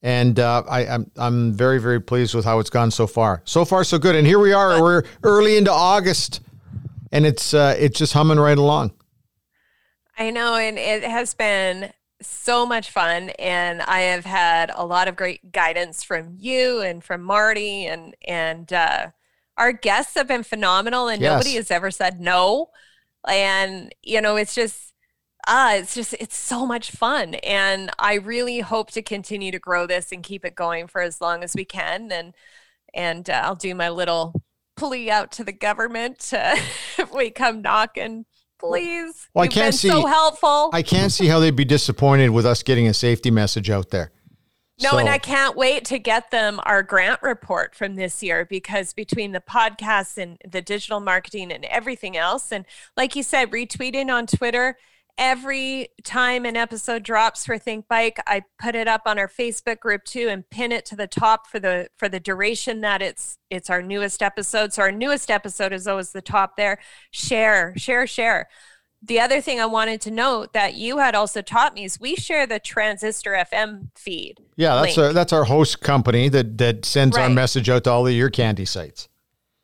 And 0.01 0.41
uh, 0.41 0.63
I, 0.67 0.87
I'm 0.87 1.11
I'm 1.17 1.53
very 1.53 1.79
very 1.79 2.01
pleased 2.01 2.35
with 2.35 2.47
how 2.47 2.59
it's 2.59 2.71
gone 2.71 2.91
so 2.91 3.07
far. 3.07 3.43
So 3.45 3.67
far 3.67 3.85
so 3.85 3.99
good. 3.99 4.15
And 4.15 4.27
here 4.27 4.39
we 4.39 4.55
are. 4.55 4.83
We're 4.83 5.03
early 5.23 5.59
into 5.59 5.73
August, 5.73 6.41
and 7.13 7.27
it's 7.27 7.53
uh, 7.53 7.77
it's 7.79 7.99
just 7.99 8.15
humming 8.15 8.39
right 8.39 8.57
along. 8.57 8.93
I 10.19 10.31
know, 10.31 10.57
and 10.57 10.79
it 10.79 11.05
has 11.05 11.35
been 11.35 11.93
so 12.21 12.67
much 12.67 12.91
fun, 12.91 13.31
and 13.39 13.83
I 13.83 14.01
have 14.01 14.25
had 14.25 14.71
a 14.75 14.85
lot 14.85 15.07
of 15.09 15.17
great 15.17 15.53
guidance 15.53 16.03
from 16.03 16.35
you 16.39 16.81
and 16.81 17.03
from 17.05 17.23
Marty, 17.23 17.87
and 17.87 18.17
and 18.27 18.73
uh, 18.73 19.11
our 19.57 19.73
guests 19.73 20.15
have 20.17 20.27
been 20.29 20.43
phenomenal, 20.43 21.09
and 21.09 21.23
Yes. 21.23 21.23
nobody 21.23 21.55
has 21.55 21.71
ever 21.71 21.91
said 21.93 22.21
no. 22.21 22.71
And 23.29 23.95
you 24.03 24.21
know, 24.23 24.37
it's 24.37 24.55
just 24.55 24.95
ah, 25.49 25.75
it's 25.77 25.95
just 25.95 26.15
it's 26.21 26.37
so 26.39 26.67
much 26.67 26.91
fun, 26.93 27.35
and 27.37 27.91
I 27.99 28.15
really 28.17 28.61
hope 28.61 28.91
to 28.93 29.03
continue 29.03 29.53
to 29.53 29.59
grow 29.61 29.87
this 29.87 30.13
and 30.13 30.23
keep 30.25 30.45
it 30.45 30.55
going 30.57 30.89
for 30.89 31.03
as 31.03 31.21
long 31.21 31.45
as 31.45 31.55
we 31.57 31.65
can, 31.67 32.13
and 32.13 32.35
and 32.95 33.31
uh, 33.31 33.43
I'll 33.45 33.57
do 33.57 33.75
my 33.75 33.91
little 33.91 34.35
plea 34.77 35.11
out 35.11 35.33
to 35.33 35.45
the 35.45 35.53
government 35.53 36.33
uh, 36.35 36.57
if 36.99 37.13
we 37.15 37.31
come 37.31 37.63
knocking. 37.63 38.27
Please, 38.59 39.29
Well, 39.35 39.43
I 39.43 39.45
You've 39.45 39.53
can't 39.53 39.73
been 39.73 39.91
so 39.91 40.03
see- 40.03 40.09
helpful. 40.09 40.71
I 40.73 40.83
can't 40.83 41.13
see 41.13 41.27
how 41.27 41.39
they'd 41.39 41.55
be 41.57 41.65
disappointed 41.65 42.31
with 42.31 42.45
us 42.45 42.63
getting 42.63 42.87
a 42.89 42.95
safety 42.95 43.31
message 43.31 43.71
out 43.71 43.91
there. 43.91 44.11
No, 44.81 44.97
and 44.99 45.09
I 45.09 45.19
can't 45.19 45.57
wait 45.57 45.85
to 45.87 45.99
get 45.99 46.31
them 46.31 46.61
our 46.63 46.85
grant 46.85 47.21
report 47.21 47.75
from 47.75 47.97
this 47.97 48.23
year 48.23 48.45
because 48.45 48.93
between 48.93 49.33
the 49.33 49.41
podcasts 49.41 50.17
and 50.17 50.39
the 50.49 50.63
digital 50.63 51.01
marketing 51.01 51.51
and 51.51 51.65
everything 51.65 52.17
else, 52.17 52.53
and 52.53 52.65
like 52.97 53.17
you 53.17 53.25
said, 53.25 53.51
retweeting 53.51 54.09
on 54.09 54.29
Twitter, 54.29 54.77
every 55.19 55.89
time 56.05 56.47
an 56.47 56.57
episode 56.57 57.03
drops 57.03 57.45
for 57.45 57.59
Think 57.59 57.89
Bike, 57.89 58.19
I 58.27 58.45
put 58.59 58.75
it 58.75 58.89
up 58.89 59.03
on 59.05 59.19
our 59.19 59.29
Facebook 59.29 59.81
group 59.81 60.05
too 60.05 60.29
and 60.29 60.49
pin 60.49 60.73
it 60.73 60.87
to 60.87 60.97
the 60.97 61.09
top 61.09 61.49
for 61.49 61.59
the 61.59 61.89
for 61.97 62.09
the 62.09 62.21
duration 62.21 62.81
that 62.83 63.03
it's 63.03 63.39
it's 63.51 63.69
our 63.69 63.83
newest 63.83 64.23
episode. 64.23 64.73
So 64.73 64.83
our 64.83 64.93
newest 64.93 65.31
episode 65.31 65.73
is 65.73 65.87
always 65.87 66.13
the 66.13 66.23
top 66.23 66.57
there. 66.57 66.79
Share, 67.11 67.75
share, 67.77 68.07
share. 68.07 68.49
The 69.01 69.21
other 69.21 69.41
thing 69.41 69.61
I 69.61 69.67
wanted 69.67 70.01
to 70.03 70.11
note 70.11 70.53
that 70.55 70.75
you 70.75 70.99
had 70.99 71.15
also 71.15 71.41
taught 71.41 71.75
me 71.75 71.85
is 71.85 72.01
we 72.01 72.17
share 72.17 72.47
the 72.49 72.59
Transistor 72.59 73.33
FM 73.33 73.91
feed. 73.95 74.41
Yeah, 74.57 74.75
that's 74.77 74.97
link. 74.97 75.09
our 75.09 75.13
that's 75.13 75.33
our 75.33 75.45
host 75.45 75.81
company 75.81 76.29
that 76.31 76.59
that 76.59 76.85
sends 76.85 77.17
our 77.17 77.29
message 77.29 77.69
out 77.69 77.85
to 77.85 77.91
all 77.91 78.07
of 78.07 78.13
your 78.13 78.31
candy 78.31 78.65
sites. 78.65 79.09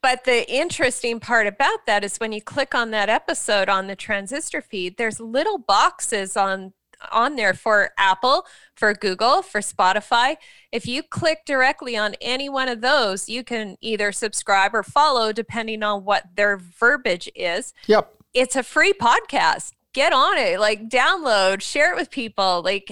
But 0.05 0.23
the 0.23 0.47
interesting 0.53 1.19
part 1.19 1.47
about 1.47 1.87
that 1.87 2.03
is 2.03 2.17
when 2.17 2.31
you 2.31 2.39
click 2.39 2.75
on 2.75 2.91
that 2.91 3.09
episode 3.09 3.69
on 3.69 3.87
the 3.87 3.95
transistor 3.95 4.61
feed, 4.61 4.97
there's 4.97 5.19
little 5.19 5.57
boxes 5.57 6.37
on 6.37 6.73
on 7.11 7.37
there 7.37 7.55
for 7.55 7.89
Apple, 7.97 8.45
for 8.75 8.93
Google, 8.93 9.41
for 9.41 9.61
Spotify. 9.61 10.35
If 10.71 10.85
you 10.85 11.01
click 11.01 11.39
directly 11.43 11.97
on 11.97 12.13
any 12.21 12.49
one 12.49 12.69
of 12.69 12.81
those, 12.81 13.29
you 13.29 13.43
can 13.43 13.77
either 13.81 14.11
subscribe 14.11 14.75
or 14.75 14.83
follow 14.83 15.33
depending 15.33 15.81
on 15.81 16.05
what 16.05 16.35
their 16.35 16.55
verbiage 16.55 17.27
is. 17.33 17.73
Yep. 17.87 18.13
It's 18.35 18.55
a 18.55 18.61
free 18.61 18.93
podcast. 18.93 19.71
Get 19.91 20.13
on 20.13 20.37
it, 20.37 20.59
like 20.59 20.87
download, 20.87 21.63
share 21.63 21.93
it 21.93 21.95
with 21.95 22.11
people. 22.11 22.61
Like 22.63 22.91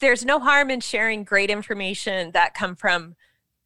there's 0.00 0.24
no 0.24 0.40
harm 0.40 0.70
in 0.72 0.80
sharing 0.80 1.22
great 1.22 1.50
information 1.50 2.32
that 2.32 2.52
come 2.52 2.74
from 2.74 3.14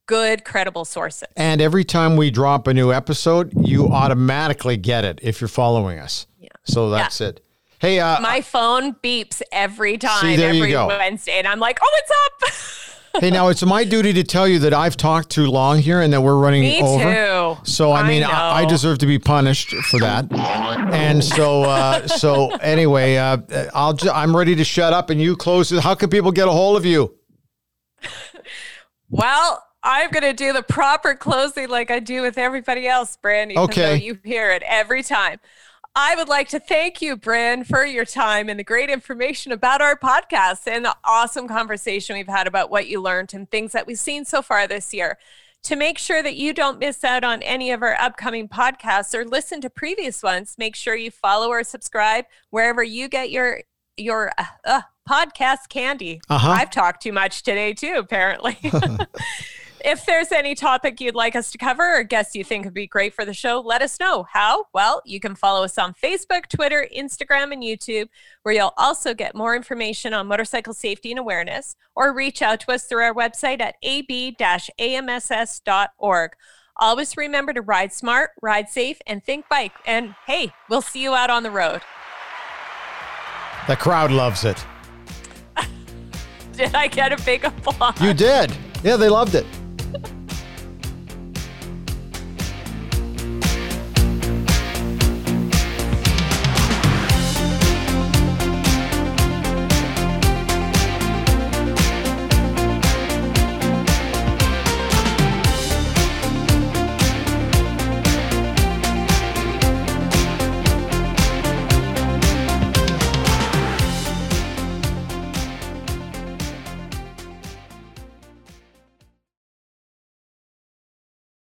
good 0.06 0.44
credible 0.44 0.84
sources. 0.84 1.28
And 1.36 1.60
every 1.60 1.84
time 1.84 2.16
we 2.16 2.30
drop 2.30 2.66
a 2.66 2.74
new 2.74 2.92
episode, 2.92 3.52
you 3.66 3.88
automatically 3.88 4.76
get 4.76 5.04
it 5.04 5.20
if 5.22 5.40
you're 5.40 5.48
following 5.48 5.98
us. 5.98 6.26
Yeah. 6.38 6.48
So 6.64 6.90
that's 6.90 7.20
it. 7.20 7.42
Hey, 7.78 8.00
uh, 8.00 8.20
my 8.20 8.40
phone 8.40 8.94
beeps 8.94 9.42
every 9.52 9.98
time 9.98 10.36
there 10.36 10.52
you 10.52 10.60
every 10.62 10.70
go. 10.72 10.86
Wednesday, 10.86 11.38
and 11.38 11.46
I'm 11.46 11.60
like, 11.60 11.78
"Oh, 11.82 12.00
it's 12.02 12.10
up." 13.14 13.20
hey, 13.20 13.30
now 13.30 13.48
it's 13.48 13.62
my 13.64 13.84
duty 13.84 14.14
to 14.14 14.24
tell 14.24 14.48
you 14.48 14.58
that 14.60 14.72
I've 14.72 14.96
talked 14.96 15.28
too 15.28 15.46
long 15.46 15.80
here 15.80 16.00
and 16.00 16.10
that 16.14 16.22
we're 16.22 16.38
running 16.38 16.62
Me 16.62 16.82
over. 16.82 17.04
too. 17.04 17.70
So 17.70 17.92
I 17.92 18.08
mean, 18.08 18.24
I, 18.24 18.62
I 18.62 18.64
deserve 18.64 18.98
to 18.98 19.06
be 19.06 19.18
punished 19.18 19.74
for 19.90 20.00
that. 20.00 20.32
And 20.32 21.22
so, 21.22 21.64
uh, 21.64 22.06
so 22.06 22.54
anyway, 22.56 23.16
uh, 23.16 23.36
I'll 23.74 23.96
I'm 24.10 24.34
ready 24.34 24.56
to 24.56 24.64
shut 24.64 24.94
up 24.94 25.10
and 25.10 25.20
you 25.20 25.36
close 25.36 25.70
it. 25.70 25.82
How 25.82 25.94
can 25.94 26.08
people 26.08 26.32
get 26.32 26.48
a 26.48 26.52
hold 26.52 26.78
of 26.78 26.86
you? 26.86 27.14
Well, 29.08 29.62
I'm 29.82 30.10
gonna 30.10 30.32
do 30.32 30.52
the 30.52 30.62
proper 30.62 31.14
closing 31.14 31.68
like 31.68 31.90
I 31.90 32.00
do 32.00 32.22
with 32.22 32.38
everybody 32.38 32.88
else, 32.88 33.16
Brand. 33.16 33.52
Even 33.52 33.64
Okay. 33.64 33.82
though 33.82 33.94
you 33.94 34.18
hear 34.24 34.50
it 34.50 34.62
every 34.66 35.02
time. 35.02 35.38
I 35.98 36.14
would 36.14 36.28
like 36.28 36.48
to 36.50 36.60
thank 36.60 37.00
you, 37.00 37.16
Bryn, 37.16 37.64
for 37.64 37.84
your 37.84 38.04
time 38.04 38.50
and 38.50 38.58
the 38.60 38.64
great 38.64 38.90
information 38.90 39.50
about 39.52 39.80
our 39.80 39.96
podcast 39.98 40.66
and 40.66 40.84
the 40.84 40.94
awesome 41.04 41.48
conversation 41.48 42.16
we've 42.16 42.28
had 42.28 42.46
about 42.46 42.70
what 42.70 42.86
you 42.86 43.00
learned 43.00 43.32
and 43.32 43.50
things 43.50 43.72
that 43.72 43.86
we've 43.86 43.98
seen 43.98 44.26
so 44.26 44.42
far 44.42 44.66
this 44.66 44.92
year. 44.92 45.18
To 45.62 45.74
make 45.74 45.96
sure 45.98 46.22
that 46.22 46.36
you 46.36 46.52
don't 46.52 46.78
miss 46.78 47.02
out 47.02 47.24
on 47.24 47.42
any 47.42 47.70
of 47.70 47.82
our 47.82 47.94
upcoming 47.94 48.46
podcasts 48.46 49.14
or 49.14 49.24
listen 49.24 49.60
to 49.62 49.70
previous 49.70 50.22
ones, 50.22 50.56
make 50.58 50.76
sure 50.76 50.94
you 50.94 51.10
follow 51.10 51.48
or 51.48 51.64
subscribe 51.64 52.26
wherever 52.50 52.82
you 52.82 53.08
get 53.08 53.30
your 53.30 53.62
your 53.96 54.30
uh, 54.36 54.44
uh, 54.66 54.82
podcast 55.08 55.70
candy. 55.70 56.20
Uh-huh. 56.28 56.50
I've 56.50 56.70
talked 56.70 57.02
too 57.02 57.12
much 57.12 57.42
today 57.42 57.72
too, 57.72 57.94
apparently. 57.96 58.58
if 59.86 60.04
there's 60.04 60.32
any 60.32 60.54
topic 60.56 61.00
you'd 61.00 61.14
like 61.14 61.36
us 61.36 61.52
to 61.52 61.58
cover 61.58 62.00
or 62.00 62.02
guests 62.02 62.34
you 62.34 62.42
think 62.42 62.64
would 62.64 62.74
be 62.74 62.88
great 62.88 63.14
for 63.14 63.24
the 63.24 63.32
show, 63.32 63.60
let 63.60 63.82
us 63.82 64.00
know. 64.00 64.26
How? 64.32 64.64
Well, 64.74 65.00
you 65.06 65.20
can 65.20 65.36
follow 65.36 65.62
us 65.62 65.78
on 65.78 65.94
Facebook, 65.94 66.48
Twitter, 66.48 66.88
Instagram, 66.94 67.52
and 67.52 67.62
YouTube, 67.62 68.08
where 68.42 68.52
you'll 68.52 68.74
also 68.76 69.14
get 69.14 69.36
more 69.36 69.54
information 69.54 70.12
on 70.12 70.26
motorcycle 70.26 70.74
safety 70.74 71.12
and 71.12 71.20
awareness, 71.20 71.76
or 71.94 72.12
reach 72.12 72.42
out 72.42 72.58
to 72.60 72.72
us 72.72 72.86
through 72.86 73.04
our 73.04 73.14
website 73.14 73.60
at 73.60 73.76
ab-amss.org. 73.84 75.20
Always 76.78 77.16
remember 77.16 77.52
to 77.52 77.62
ride 77.62 77.92
smart, 77.92 78.30
ride 78.42 78.68
safe, 78.68 78.98
and 79.06 79.22
think 79.22 79.48
bike. 79.48 79.72
And 79.86 80.16
hey, 80.26 80.52
we'll 80.68 80.82
see 80.82 81.00
you 81.00 81.14
out 81.14 81.30
on 81.30 81.44
the 81.44 81.50
road. 81.52 81.80
The 83.68 83.76
crowd 83.76 84.10
loves 84.10 84.44
it. 84.44 84.66
Did 86.52 86.74
I 86.74 86.88
get 86.88 87.12
a 87.12 87.24
big 87.24 87.44
applause? 87.44 88.00
You 88.00 88.12
did. 88.12 88.50
Yeah, 88.82 88.96
they 88.96 89.08
loved 89.08 89.36
it. 89.36 89.46